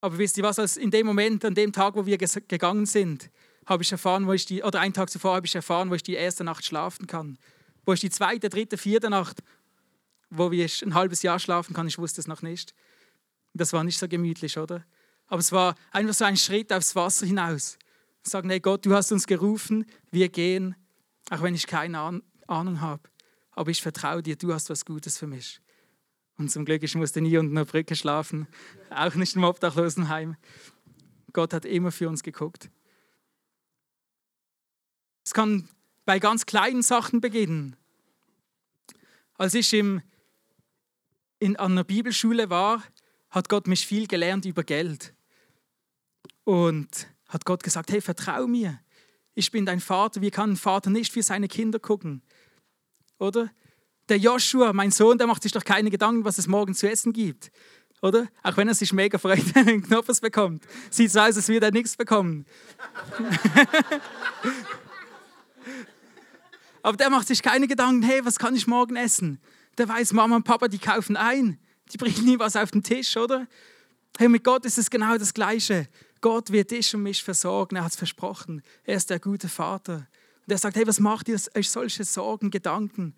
Aber 0.00 0.16
wisst 0.16 0.38
ihr 0.38 0.44
was, 0.44 0.58
als 0.58 0.78
in 0.78 0.90
dem 0.90 1.04
Moment, 1.04 1.44
an 1.44 1.54
dem 1.54 1.70
Tag, 1.70 1.96
wo 1.96 2.06
wir 2.06 2.16
gegangen 2.16 2.86
sind, 2.86 3.30
habe 3.66 3.82
ich 3.82 3.92
erfahren, 3.92 4.26
wo 4.26 4.32
ich 4.32 4.46
die, 4.46 4.62
oder 4.62 4.80
einen 4.80 4.94
Tag 4.94 5.10
zuvor 5.10 5.34
habe 5.34 5.46
ich 5.46 5.54
erfahren, 5.54 5.90
wo 5.90 5.94
ich 5.94 6.02
die 6.02 6.14
erste 6.14 6.44
Nacht 6.44 6.64
schlafen 6.64 7.06
kann. 7.06 7.36
Wo 7.84 7.92
ich 7.92 8.00
die 8.00 8.08
zweite, 8.08 8.48
dritte, 8.48 8.78
vierte 8.78 9.10
Nacht, 9.10 9.42
wo 10.30 10.50
ich 10.50 10.82
ein 10.82 10.94
halbes 10.94 11.20
Jahr 11.20 11.38
schlafen 11.38 11.74
kann, 11.74 11.86
ich 11.86 11.98
wusste 11.98 12.22
es 12.22 12.26
noch 12.26 12.40
nicht. 12.40 12.74
Das 13.52 13.74
war 13.74 13.84
nicht 13.84 13.98
so 13.98 14.08
gemütlich, 14.08 14.56
oder? 14.56 14.82
Aber 15.26 15.40
es 15.40 15.52
war 15.52 15.74
einfach 15.90 16.14
so 16.14 16.24
ein 16.24 16.38
Schritt 16.38 16.72
aufs 16.72 16.96
Wasser 16.96 17.26
hinaus. 17.26 17.76
Sagen, 18.22 18.48
hey 18.48 18.60
Gott, 18.60 18.86
du 18.86 18.94
hast 18.94 19.12
uns 19.12 19.26
gerufen, 19.26 19.84
wir 20.10 20.30
gehen, 20.30 20.74
auch 21.28 21.42
wenn 21.42 21.54
ich 21.54 21.66
keine 21.66 21.98
Ahnung 22.46 22.80
habe. 22.80 23.02
Aber 23.56 23.70
ich 23.70 23.82
vertraue 23.82 24.22
dir, 24.22 24.36
du 24.36 24.52
hast 24.52 24.70
was 24.70 24.84
Gutes 24.84 25.18
für 25.18 25.26
mich. 25.26 25.60
Und 26.36 26.50
zum 26.50 26.66
Glück, 26.66 26.82
ich 26.82 26.94
musste 26.94 27.22
nie 27.22 27.38
unter 27.38 27.50
einer 27.50 27.64
Brücke 27.64 27.96
schlafen, 27.96 28.46
auch 28.90 29.14
nicht 29.14 29.34
im 29.34 29.44
Obdachlosenheim. 29.44 30.36
Gott 31.32 31.54
hat 31.54 31.64
immer 31.64 31.90
für 31.90 32.08
uns 32.08 32.22
geguckt. 32.22 32.70
Es 35.24 35.32
kann 35.32 35.68
bei 36.04 36.18
ganz 36.18 36.44
kleinen 36.44 36.82
Sachen 36.82 37.22
beginnen. 37.22 37.76
Als 39.34 39.54
ich 39.54 39.72
im, 39.72 40.02
in, 41.38 41.56
an 41.56 41.72
einer 41.72 41.84
Bibelschule 41.84 42.50
war, 42.50 42.82
hat 43.30 43.48
Gott 43.48 43.66
mich 43.66 43.86
viel 43.86 44.06
gelernt 44.06 44.44
über 44.44 44.64
Geld. 44.64 45.14
Und 46.44 47.08
hat 47.28 47.46
Gott 47.46 47.62
gesagt, 47.62 47.90
hey, 47.90 48.02
vertrau 48.02 48.46
mir. 48.46 48.78
Ich 49.34 49.50
bin 49.50 49.64
dein 49.64 49.80
Vater. 49.80 50.20
Wie 50.20 50.30
kann 50.30 50.52
ein 50.52 50.56
Vater 50.56 50.90
nicht 50.90 51.12
für 51.12 51.22
seine 51.22 51.48
Kinder 51.48 51.78
gucken? 51.78 52.22
Oder? 53.18 53.50
Der 54.08 54.18
Joshua, 54.18 54.72
mein 54.72 54.90
Sohn, 54.90 55.18
der 55.18 55.26
macht 55.26 55.42
sich 55.42 55.52
doch 55.52 55.64
keine 55.64 55.90
Gedanken, 55.90 56.24
was 56.24 56.38
es 56.38 56.46
morgen 56.46 56.74
zu 56.74 56.88
essen 56.88 57.12
gibt. 57.12 57.50
Oder? 58.02 58.28
Auch 58.42 58.56
wenn 58.56 58.68
er 58.68 58.74
sich 58.74 58.92
mega 58.92 59.18
freut, 59.18 59.42
wenn 59.54 59.66
er 59.66 59.72
einen 59.72 59.82
Knoppers 59.82 60.20
bekommt. 60.20 60.64
Sieht 60.90 61.10
so 61.10 61.20
aus, 61.20 61.36
als 61.36 61.48
würde 61.48 61.66
er 61.66 61.72
nichts 61.72 61.96
bekommen. 61.96 62.46
Aber 66.82 66.96
der 66.96 67.10
macht 67.10 67.26
sich 67.26 67.42
keine 67.42 67.66
Gedanken, 67.66 68.02
hey, 68.04 68.24
was 68.24 68.38
kann 68.38 68.54
ich 68.54 68.68
morgen 68.68 68.94
essen? 68.94 69.40
Der 69.76 69.88
weiß, 69.88 70.12
Mama 70.12 70.36
und 70.36 70.44
Papa, 70.44 70.68
die 70.68 70.78
kaufen 70.78 71.16
ein. 71.16 71.58
Die 71.92 71.96
bringen 71.96 72.24
nie 72.24 72.38
was 72.38 72.54
auf 72.54 72.70
den 72.70 72.84
Tisch, 72.84 73.16
oder? 73.16 73.48
Hey, 74.18 74.28
mit 74.28 74.44
Gott 74.44 74.64
ist 74.64 74.78
es 74.78 74.88
genau 74.88 75.18
das 75.18 75.34
Gleiche. 75.34 75.88
Gott 76.20 76.50
wird 76.50 76.70
dich 76.70 76.94
und 76.94 77.02
mich 77.02 77.22
versorgen. 77.22 77.76
Er 77.76 77.84
hat 77.84 77.92
es 77.92 77.98
versprochen. 77.98 78.62
Er 78.84 78.96
ist 78.96 79.10
der 79.10 79.18
gute 79.18 79.48
Vater. 79.48 80.06
Und 80.46 80.52
er 80.52 80.58
sagt, 80.58 80.76
hey, 80.76 80.86
was 80.86 81.00
macht 81.00 81.28
ihr 81.28 81.40
euch 81.56 81.70
solche 81.70 82.04
Sorgen, 82.04 82.50
Gedanken, 82.50 83.14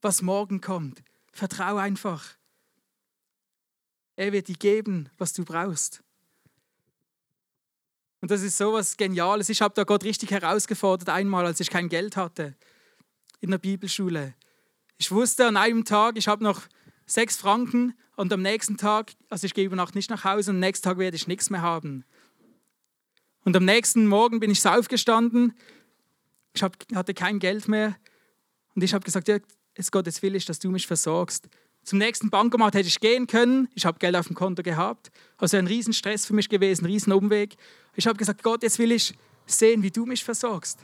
was 0.00 0.22
morgen 0.22 0.60
kommt? 0.60 1.02
Vertrau 1.32 1.76
einfach. 1.76 2.36
Er 4.14 4.32
wird 4.32 4.48
dir 4.48 4.56
geben, 4.56 5.08
was 5.18 5.32
du 5.32 5.44
brauchst. 5.44 6.02
Und 8.20 8.30
das 8.30 8.42
ist 8.42 8.56
so 8.56 8.72
was 8.72 8.96
Geniales. 8.96 9.48
Ich 9.48 9.60
habe 9.60 9.74
da 9.74 9.84
Gott 9.84 10.04
richtig 10.04 10.30
herausgefordert, 10.30 11.08
einmal, 11.08 11.44
als 11.46 11.60
ich 11.60 11.68
kein 11.68 11.88
Geld 11.88 12.16
hatte 12.16 12.56
in 13.40 13.50
der 13.50 13.58
Bibelschule. 13.58 14.34
Ich 14.98 15.10
wusste 15.10 15.46
an 15.46 15.56
einem 15.56 15.84
Tag, 15.84 16.16
ich 16.16 16.28
habe 16.28 16.42
noch 16.42 16.62
sechs 17.06 17.36
Franken 17.36 17.94
und 18.16 18.32
am 18.32 18.40
nächsten 18.40 18.76
Tag, 18.76 19.12
also 19.28 19.44
ich 19.44 19.54
gehe 19.54 19.66
über 19.66 19.76
Nacht 19.76 19.94
nicht 19.94 20.10
nach 20.10 20.24
Hause 20.24 20.50
und 20.50 20.56
am 20.56 20.60
nächsten 20.60 20.84
Tag 20.84 20.98
werde 20.98 21.16
ich 21.16 21.26
nichts 21.26 21.50
mehr 21.50 21.62
haben. 21.62 22.04
Und 23.44 23.54
am 23.56 23.64
nächsten 23.64 24.06
Morgen 24.06 24.40
bin 24.40 24.50
ich 24.50 24.66
aufgestanden, 24.66 25.54
ich 26.56 26.96
hatte 26.96 27.14
kein 27.14 27.38
Geld 27.38 27.68
mehr 27.68 27.96
und 28.74 28.82
ich 28.82 28.94
habe 28.94 29.04
gesagt, 29.04 29.28
ja, 29.28 29.38
jetzt 29.76 29.92
Gott, 29.92 30.06
jetzt 30.06 30.22
will 30.22 30.34
ich, 30.34 30.44
dass 30.44 30.58
du 30.58 30.70
mich 30.70 30.86
versorgst. 30.86 31.48
Zum 31.82 31.98
nächsten 31.98 32.30
Bankomat 32.30 32.74
hätte 32.74 32.88
ich 32.88 32.98
gehen 32.98 33.26
können, 33.26 33.68
ich 33.74 33.86
habe 33.86 33.98
Geld 33.98 34.16
auf 34.16 34.26
dem 34.26 34.34
Konto 34.34 34.62
gehabt, 34.62 35.10
also 35.38 35.56
ein 35.56 35.66
Riesenstress 35.66 36.26
für 36.26 36.34
mich 36.34 36.48
gewesen, 36.48 36.84
ein 36.84 36.90
Riesenumweg. 36.90 37.56
Ich 37.94 38.06
habe 38.06 38.18
gesagt, 38.18 38.42
Gott, 38.42 38.62
jetzt 38.62 38.78
will 38.78 38.90
ich 38.90 39.14
sehen, 39.46 39.82
wie 39.82 39.90
du 39.90 40.04
mich 40.04 40.24
versorgst. 40.24 40.80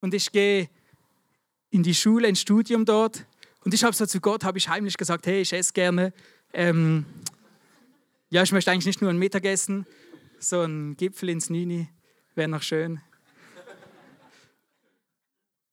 Und 0.00 0.14
ich 0.14 0.32
gehe 0.32 0.70
in 1.70 1.82
die 1.82 1.94
Schule, 1.94 2.28
ins 2.28 2.40
Studium 2.40 2.84
dort. 2.86 3.26
Und 3.62 3.74
ich 3.74 3.84
habe 3.84 3.94
so 3.94 4.06
zu 4.06 4.20
Gott, 4.20 4.44
habe 4.44 4.56
ich 4.56 4.68
heimlich 4.68 4.96
gesagt, 4.96 5.26
hey, 5.26 5.42
ich 5.42 5.52
esse 5.52 5.74
gerne. 5.74 6.14
Ähm, 6.54 7.04
ja, 8.30 8.42
ich 8.42 8.52
möchte 8.52 8.70
eigentlich 8.70 8.86
nicht 8.86 9.02
nur 9.02 9.10
ein 9.10 9.18
Mittagessen, 9.18 9.86
so 10.38 10.62
ein 10.62 10.96
Gipfel 10.96 11.28
ins 11.28 11.50
Nini 11.50 11.88
wäre 12.40 12.48
noch 12.48 12.62
schön. 12.62 13.02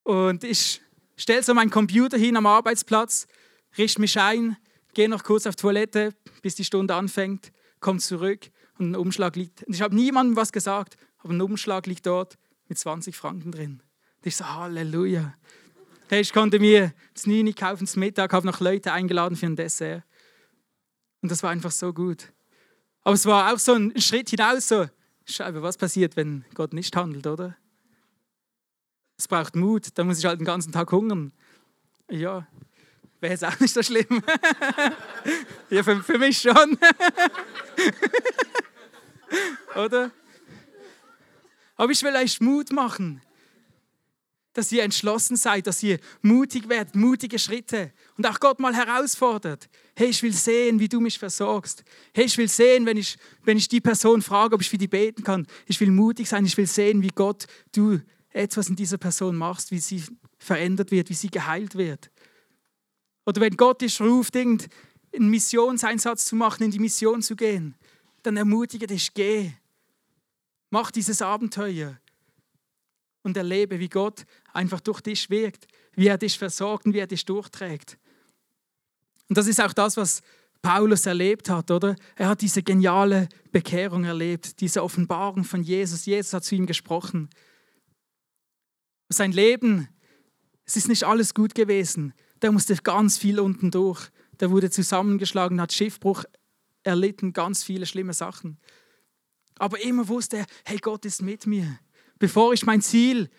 Und 0.04 0.44
ich 0.44 0.82
stelle 1.16 1.42
so 1.42 1.54
meinen 1.54 1.70
Computer 1.70 2.18
hin 2.18 2.36
am 2.36 2.46
Arbeitsplatz, 2.46 3.26
richte 3.78 4.02
mich 4.02 4.20
ein, 4.20 4.58
gehe 4.94 5.08
noch 5.08 5.24
kurz 5.24 5.48
auf 5.48 5.56
die 5.56 5.62
Toilette, 5.62 6.14
bis 6.42 6.56
die 6.56 6.66
Stunde 6.66 6.94
anfängt, 6.94 7.54
komme 7.80 8.00
zurück 8.00 8.50
und 8.78 8.92
ein 8.92 8.96
Umschlag 8.98 9.38
liegt. 9.38 9.64
Und 9.64 9.76
ich 9.76 9.82
habe 9.82 9.96
niemandem 9.96 10.36
was 10.36 10.52
gesagt, 10.52 10.98
aber 11.20 11.32
ein 11.32 11.42
Umschlag 11.42 11.88
liegt 11.88 12.06
dort 12.06 12.38
mit 12.68 12.78
20 12.78 13.16
Franken 13.16 13.54
drin. 13.54 13.82
Und 14.18 14.26
ich 14.26 14.36
so, 14.36 14.46
Halleluja. 14.46 15.36
Hey, 16.10 16.20
ich 16.20 16.34
konnte 16.34 16.60
mir 16.60 16.94
das 17.14 17.28
Nini 17.28 17.54
kaufen 17.54 17.88
zum 17.88 18.02
Mittag, 18.02 18.34
habe 18.34 18.46
noch 18.46 18.60
Leute 18.60 18.92
eingeladen 18.92 19.38
für 19.38 19.46
ein 19.46 19.56
Dessert. 19.56 20.04
Und 21.22 21.32
das 21.32 21.44
war 21.44 21.50
einfach 21.50 21.72
so 21.72 21.94
gut. 21.94 22.34
Aber 23.04 23.14
es 23.14 23.26
war 23.26 23.54
auch 23.54 23.60
so 23.60 23.74
ein 23.74 23.98
Schritt 24.02 24.32
hinaus, 24.32 24.68
so, 24.68 24.88
Scheibe, 25.30 25.62
was 25.62 25.78
passiert, 25.78 26.16
wenn 26.16 26.46
Gott 26.54 26.74
nicht 26.74 26.96
handelt, 26.96 27.28
oder? 27.28 27.56
Es 29.18 29.28
braucht 29.28 29.56
Mut, 29.56 29.90
da 29.96 30.04
muss 30.04 30.20
ich 30.20 30.26
halt 30.26 30.40
den 30.40 30.46
ganzen 30.46 30.72
Tag 30.72 30.92
hungern. 30.92 31.34
Ja, 32.10 32.48
wäre 33.20 33.34
jetzt 33.34 33.44
auch 33.44 33.60
nicht 33.60 33.74
so 33.74 33.84
schlimm. 33.84 34.06
ja, 35.70 35.84
für, 35.84 36.02
für 36.04 36.18
mich 36.18 36.40
schon. 36.40 36.78
oder? 39.76 40.12
Aber 41.76 41.92
ich 41.92 42.02
will 42.04 42.16
euch 42.16 42.40
Mut 42.40 42.72
machen 42.72 43.22
dass 44.58 44.72
ihr 44.72 44.82
entschlossen 44.82 45.36
seid, 45.36 45.68
dass 45.68 45.84
ihr 45.84 46.00
mutig 46.24 46.68
werdet, 46.68 46.96
mutige 46.96 47.38
Schritte 47.38 47.92
und 48.18 48.26
auch 48.26 48.40
Gott 48.40 48.60
mal 48.60 48.74
herausfordert. 48.74 49.70
Hey, 49.96 50.08
ich 50.08 50.24
will 50.24 50.34
sehen, 50.34 50.80
wie 50.80 50.90
du 50.90 51.00
mich 51.00 51.20
versorgst. 51.20 51.84
Hey, 52.12 52.26
ich 52.26 52.36
will 52.40 52.48
sehen, 52.48 52.88
wenn 52.88 52.98
ich, 52.98 53.20
wenn 53.44 53.58
ich 53.58 53.68
die 53.68 53.82
Person 53.82 54.24
frage, 54.24 54.56
ob 54.56 54.62
ich 54.62 54.70
für 54.72 54.80
die 54.80 54.88
beten 54.88 55.24
kann. 55.24 55.46
Ich 55.68 55.80
will 55.80 55.92
mutig 55.92 56.28
sein, 56.28 56.44
ich 56.44 56.58
will 56.58 56.66
sehen, 56.66 57.04
wie 57.04 57.12
Gott 57.14 57.46
du 57.72 58.00
etwas 58.32 58.68
in 58.68 58.76
dieser 58.76 58.98
Person 58.98 59.36
machst, 59.36 59.70
wie 59.70 59.78
sie 59.78 60.04
verändert 60.40 60.90
wird, 60.90 61.12
wie 61.12 61.14
sie 61.14 61.30
geheilt 61.30 61.76
wird. 61.76 62.10
Oder 63.28 63.42
wenn 63.42 63.58
Gott 63.58 63.82
dich 63.82 64.02
ruft, 64.02 64.36
einen 64.36 64.60
Missionseinsatz 65.14 66.26
zu 66.26 66.36
machen, 66.36 66.64
in 66.64 66.72
die 66.72 66.80
Mission 66.80 67.22
zu 67.22 67.36
gehen, 67.36 67.76
dann 68.24 68.38
ermutige 68.38 68.88
dich, 68.88 69.14
geh. 69.14 69.52
Mach 70.72 70.90
dieses 70.90 71.22
Abenteuer 71.22 72.00
und 73.28 73.38
erlebe, 73.38 73.80
wie 73.80 73.90
Gott 73.90 74.26
einfach 74.54 74.80
durch 74.80 75.02
dich 75.02 75.30
wirkt, 75.30 75.68
wie 75.94 76.08
er 76.08 76.18
dich 76.18 76.38
versorgt 76.38 76.86
und 76.86 76.94
wie 76.94 77.00
er 77.00 77.08
dich 77.08 77.26
durchträgt. 77.26 77.98
Und 79.30 79.38
das 79.38 79.48
ist 79.48 79.62
auch 79.62 79.74
das, 79.74 79.98
was 79.98 80.22
Paulus 80.62 81.06
erlebt 81.06 81.50
hat, 81.50 81.70
oder? 81.70 81.96
Er 82.16 82.30
hat 82.30 82.42
diese 82.42 82.64
geniale 82.64 83.30
Bekehrung 83.52 84.06
erlebt, 84.06 84.60
diese 84.62 84.84
Offenbarung 84.84 85.44
von 85.44 85.62
Jesus. 85.62 86.06
Jesus 86.06 86.34
hat 86.34 86.44
zu 86.44 86.56
ihm 86.56 86.66
gesprochen. 86.66 87.30
Sein 89.10 89.32
Leben, 89.32 89.88
es 90.66 90.76
ist 90.76 90.90
nicht 90.90 91.04
alles 91.04 91.34
gut 91.34 91.56
gewesen. 91.56 92.14
Der 92.42 92.52
musste 92.52 92.76
ganz 92.76 93.18
viel 93.18 93.40
unten 93.40 93.72
durch. 93.72 94.10
Der 94.40 94.52
wurde 94.52 94.70
zusammengeschlagen, 94.70 95.62
hat 95.62 95.74
Schiffbruch 95.74 96.24
erlitten, 96.84 97.34
ganz 97.34 97.64
viele 97.64 97.86
schlimme 97.86 98.14
Sachen. 98.14 98.60
Aber 99.60 99.82
immer 99.82 100.08
wusste 100.08 100.38
er, 100.38 100.46
hey, 100.66 100.78
Gott 100.78 101.06
ist 101.06 101.22
mit 101.22 101.48
mir. 101.48 101.80
Bevor 102.20 102.54
ich 102.54 102.66
mein 102.66 102.82
Ziel 102.82 103.30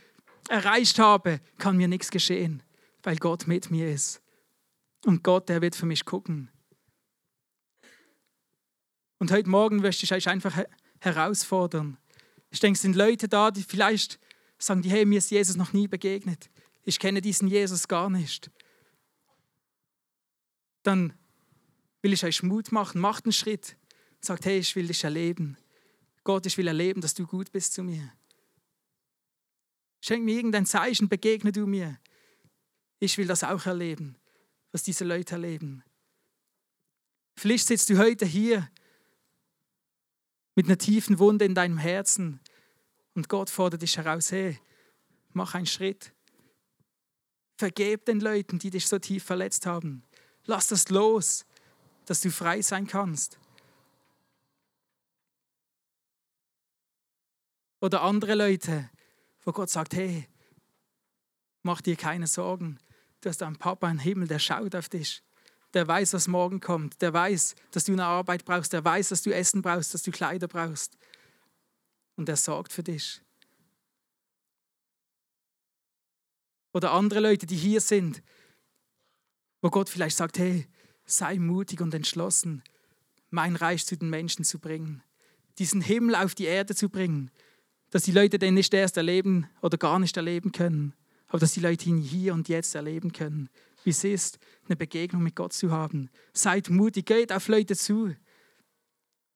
erreicht 0.48 0.98
habe, 0.98 1.40
kann 1.58 1.76
mir 1.76 1.88
nichts 1.88 2.10
geschehen, 2.10 2.62
weil 3.02 3.16
Gott 3.16 3.46
mit 3.46 3.70
mir 3.70 3.90
ist. 3.90 4.22
Und 5.04 5.22
Gott, 5.22 5.48
der 5.48 5.62
wird 5.62 5.76
für 5.76 5.86
mich 5.86 6.04
gucken. 6.04 6.50
Und 9.18 9.32
heute 9.32 9.48
Morgen 9.48 9.76
möchte 9.76 10.04
ich 10.04 10.12
euch 10.12 10.28
einfach 10.28 10.64
herausfordern. 11.00 11.98
Ich 12.50 12.60
denke, 12.60 12.76
es 12.76 12.82
sind 12.82 12.96
Leute 12.96 13.28
da, 13.28 13.50
die 13.50 13.62
vielleicht 13.62 14.18
sagen, 14.58 14.82
die, 14.82 14.90
hey, 14.90 15.04
mir 15.04 15.18
ist 15.18 15.30
Jesus 15.30 15.56
noch 15.56 15.72
nie 15.72 15.88
begegnet. 15.88 16.50
Ich 16.84 16.98
kenne 16.98 17.20
diesen 17.20 17.48
Jesus 17.48 17.88
gar 17.88 18.10
nicht. 18.10 18.50
Dann 20.82 21.12
will 22.00 22.12
ich 22.12 22.24
euch 22.24 22.42
Mut 22.42 22.72
machen, 22.72 23.00
macht 23.00 23.24
einen 23.24 23.32
Schritt. 23.32 23.76
Sagt, 24.20 24.46
hey, 24.46 24.58
ich 24.58 24.74
will 24.74 24.86
dich 24.86 25.04
erleben. 25.04 25.56
Gott, 26.24 26.46
ich 26.46 26.56
will 26.56 26.66
erleben, 26.66 27.00
dass 27.00 27.14
du 27.14 27.26
gut 27.26 27.52
bist 27.52 27.74
zu 27.74 27.82
mir. 27.82 28.12
Schenk 30.08 30.24
mir 30.24 30.36
irgendein 30.36 30.64
Zeichen, 30.64 31.10
begegne 31.10 31.52
du 31.52 31.66
mir. 31.66 31.98
Ich 32.98 33.18
will 33.18 33.26
das 33.26 33.44
auch 33.44 33.66
erleben, 33.66 34.16
was 34.72 34.82
diese 34.82 35.04
Leute 35.04 35.34
erleben. 35.34 35.84
Vielleicht 37.36 37.66
sitzt 37.66 37.90
du 37.90 37.98
heute 37.98 38.24
hier 38.24 38.70
mit 40.54 40.64
einer 40.64 40.78
tiefen 40.78 41.18
Wunde 41.18 41.44
in 41.44 41.54
deinem 41.54 41.76
Herzen 41.76 42.40
und 43.12 43.28
Gott 43.28 43.50
fordert 43.50 43.82
dich 43.82 43.98
heraus, 43.98 44.32
hey, 44.32 44.58
mach 45.34 45.54
einen 45.54 45.66
Schritt. 45.66 46.14
Vergeb 47.58 48.06
den 48.06 48.20
Leuten, 48.20 48.58
die 48.58 48.70
dich 48.70 48.88
so 48.88 48.98
tief 48.98 49.24
verletzt 49.24 49.66
haben. 49.66 50.04
Lass 50.46 50.68
das 50.68 50.88
los, 50.88 51.44
dass 52.06 52.22
du 52.22 52.30
frei 52.30 52.62
sein 52.62 52.86
kannst. 52.86 53.38
Oder 57.82 58.00
andere 58.00 58.34
Leute, 58.36 58.88
wo 59.48 59.52
Gott 59.52 59.70
sagt, 59.70 59.94
hey, 59.94 60.28
mach 61.62 61.80
dir 61.80 61.96
keine 61.96 62.26
Sorgen. 62.26 62.78
Du 63.22 63.30
hast 63.30 63.42
einen 63.42 63.56
Papa 63.56 63.90
im 63.90 63.98
Himmel, 63.98 64.28
der 64.28 64.40
schaut 64.40 64.74
auf 64.74 64.90
dich. 64.90 65.22
Der 65.72 65.88
weiß, 65.88 66.12
was 66.12 66.28
morgen 66.28 66.60
kommt. 66.60 67.00
Der 67.00 67.14
weiß, 67.14 67.54
dass 67.70 67.84
du 67.84 67.94
eine 67.94 68.04
Arbeit 68.04 68.44
brauchst. 68.44 68.74
Der 68.74 68.84
weiß, 68.84 69.08
dass 69.08 69.22
du 69.22 69.34
Essen 69.34 69.62
brauchst, 69.62 69.94
dass 69.94 70.02
du 70.02 70.10
Kleider 70.10 70.48
brauchst. 70.48 70.98
Und 72.16 72.28
er 72.28 72.36
sorgt 72.36 72.74
für 72.74 72.82
dich. 72.82 73.22
Oder 76.74 76.92
andere 76.92 77.20
Leute, 77.20 77.46
die 77.46 77.56
hier 77.56 77.80
sind, 77.80 78.22
wo 79.62 79.70
Gott 79.70 79.88
vielleicht 79.88 80.18
sagt, 80.18 80.38
hey, 80.38 80.68
sei 81.06 81.38
mutig 81.38 81.80
und 81.80 81.94
entschlossen, 81.94 82.62
mein 83.30 83.56
Reich 83.56 83.86
zu 83.86 83.96
den 83.96 84.10
Menschen 84.10 84.44
zu 84.44 84.58
bringen, 84.58 85.02
diesen 85.56 85.80
Himmel 85.80 86.16
auf 86.16 86.34
die 86.34 86.44
Erde 86.44 86.74
zu 86.74 86.90
bringen, 86.90 87.30
dass 87.90 88.02
die 88.02 88.12
Leute 88.12 88.38
den 88.38 88.54
nicht 88.54 88.74
erst 88.74 88.96
erleben 88.96 89.48
oder 89.62 89.78
gar 89.78 89.98
nicht 89.98 90.16
erleben 90.16 90.52
können, 90.52 90.94
aber 91.28 91.38
dass 91.38 91.52
die 91.52 91.60
Leute 91.60 91.88
ihn 91.88 91.98
hier 91.98 92.34
und 92.34 92.48
jetzt 92.48 92.74
erleben 92.74 93.12
können, 93.12 93.48
wie 93.84 93.90
es 93.90 94.04
ist, 94.04 94.38
eine 94.66 94.76
Begegnung 94.76 95.22
mit 95.22 95.36
Gott 95.36 95.52
zu 95.52 95.70
haben. 95.70 96.10
Seid 96.32 96.70
mutig, 96.70 97.06
geht 97.06 97.32
auf 97.32 97.48
Leute 97.48 97.76
zu. 97.76 98.14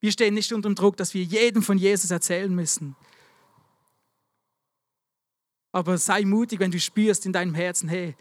Wir 0.00 0.12
stehen 0.12 0.34
nicht 0.34 0.52
unter 0.52 0.68
dem 0.68 0.74
Druck, 0.74 0.96
dass 0.96 1.14
wir 1.14 1.22
jedem 1.22 1.62
von 1.62 1.78
Jesus 1.78 2.10
erzählen 2.10 2.52
müssen. 2.54 2.96
Aber 5.70 5.96
sei 5.96 6.24
mutig, 6.24 6.60
wenn 6.60 6.70
du 6.70 6.78
spürst 6.78 7.24
in 7.24 7.32
deinem 7.32 7.54
Herzen, 7.54 7.88
hey, 7.88 8.14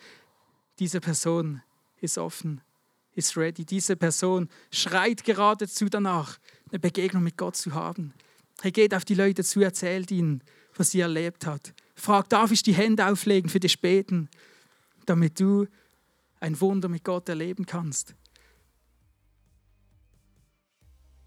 diese 0.79 1.01
Person 1.01 1.61
ist 1.99 2.17
offen, 2.17 2.61
ist 3.13 3.35
ready. 3.35 3.65
Diese 3.65 3.97
Person 3.97 4.49
schreit 4.71 5.23
geradezu 5.25 5.89
danach, 5.89 6.39
eine 6.69 6.79
Begegnung 6.79 7.23
mit 7.23 7.37
Gott 7.37 7.57
zu 7.57 7.73
haben. 7.73 8.13
Hey, 8.61 8.71
geht 8.71 8.93
auf 8.93 9.05
die 9.05 9.15
Leute 9.15 9.43
zu, 9.43 9.61
erzählt 9.61 10.11
ihnen, 10.11 10.43
was 10.75 10.91
sie 10.91 10.99
erlebt 10.99 11.45
hat. 11.45 11.73
Frag, 11.95 12.29
darf 12.29 12.51
ich 12.51 12.63
die 12.63 12.73
Hände 12.73 13.07
auflegen 13.07 13.49
für 13.49 13.59
dich 13.59 13.81
beten, 13.81 14.29
damit 15.05 15.39
du 15.39 15.67
ein 16.39 16.59
Wunder 16.61 16.87
mit 16.87 17.03
Gott 17.03 17.27
erleben 17.29 17.65
kannst. 17.65 18.15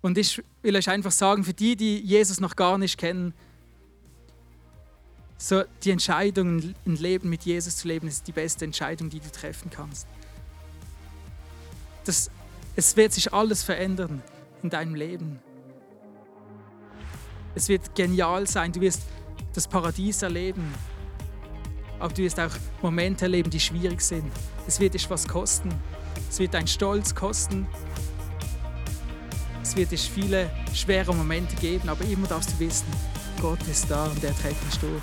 Und 0.01 0.19
ich 0.19 0.43
will 0.63 0.77
euch 0.77 0.89
einfach 0.91 1.13
sagen, 1.13 1.45
für 1.45 1.55
die, 1.55 1.77
die 1.77 1.99
Jesus 1.99 2.39
noch 2.39 2.57
gar 2.57 2.79
nicht 2.79 2.99
kennen, 2.99 3.33
so 5.39 5.65
die 5.83 5.91
Entscheidung, 5.91 6.75
ein 6.87 6.97
Leben 6.97 7.31
mit 7.31 7.45
Jesus 7.45 7.77
zu 7.77 7.89
leben, 7.89 8.07
ist 8.07 8.27
die 8.29 8.33
beste 8.33 8.65
Entscheidung, 8.65 9.11
die 9.11 9.21
du 9.21 9.31
treffen 9.31 9.71
kannst. 9.71 10.07
Das, 12.05 12.31
es 12.77 12.97
wird 12.97 13.13
sich 13.13 13.33
alles 13.33 13.63
verändern 13.63 14.23
in 14.63 14.71
deinem 14.71 14.95
Leben. 14.95 15.41
Es 17.55 17.69
wird 17.69 17.95
genial 17.95 18.47
sein, 18.47 18.73
du 18.73 18.81
wirst 18.81 19.03
das 19.53 19.69
Paradies 19.69 20.23
erleben, 20.23 20.75
aber 22.01 22.13
du 22.13 22.23
wirst 22.23 22.41
auch 22.41 22.51
Momente 22.83 23.27
erleben, 23.27 23.51
die 23.51 23.61
schwierig 23.61 24.01
sind. 24.01 24.33
Es 24.67 24.81
wird 24.81 24.95
dich 24.95 25.09
was 25.09 25.29
kosten. 25.29 25.69
Es 26.29 26.39
wird 26.39 26.55
dein 26.55 26.67
Stolz 26.67 27.15
kosten. 27.15 27.67
Es 29.63 29.77
wird 29.77 29.93
dich 29.93 30.11
viele 30.11 30.51
schwere 30.75 31.15
Momente 31.15 31.55
geben, 31.57 31.89
aber 31.89 32.05
immer 32.05 32.27
darfst 32.27 32.53
du 32.53 32.59
wissen, 32.59 32.87
Gott 33.41 33.63
ist 33.69 33.91
da 33.91 34.07
und 34.07 34.23
er 34.25 34.37
trägt 34.37 34.63
dich 34.67 34.79
durch. 34.81 35.03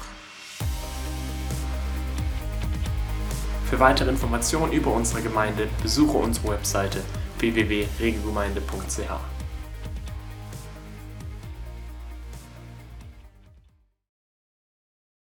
Für 3.69 3.79
weitere 3.79 4.09
Informationen 4.09 4.73
über 4.73 4.93
unsere 4.93 5.21
Gemeinde 5.21 5.69
besuche 5.81 6.17
unsere 6.17 6.49
Webseite 6.49 7.01
www.regelgemeinde.ch. 7.39 9.40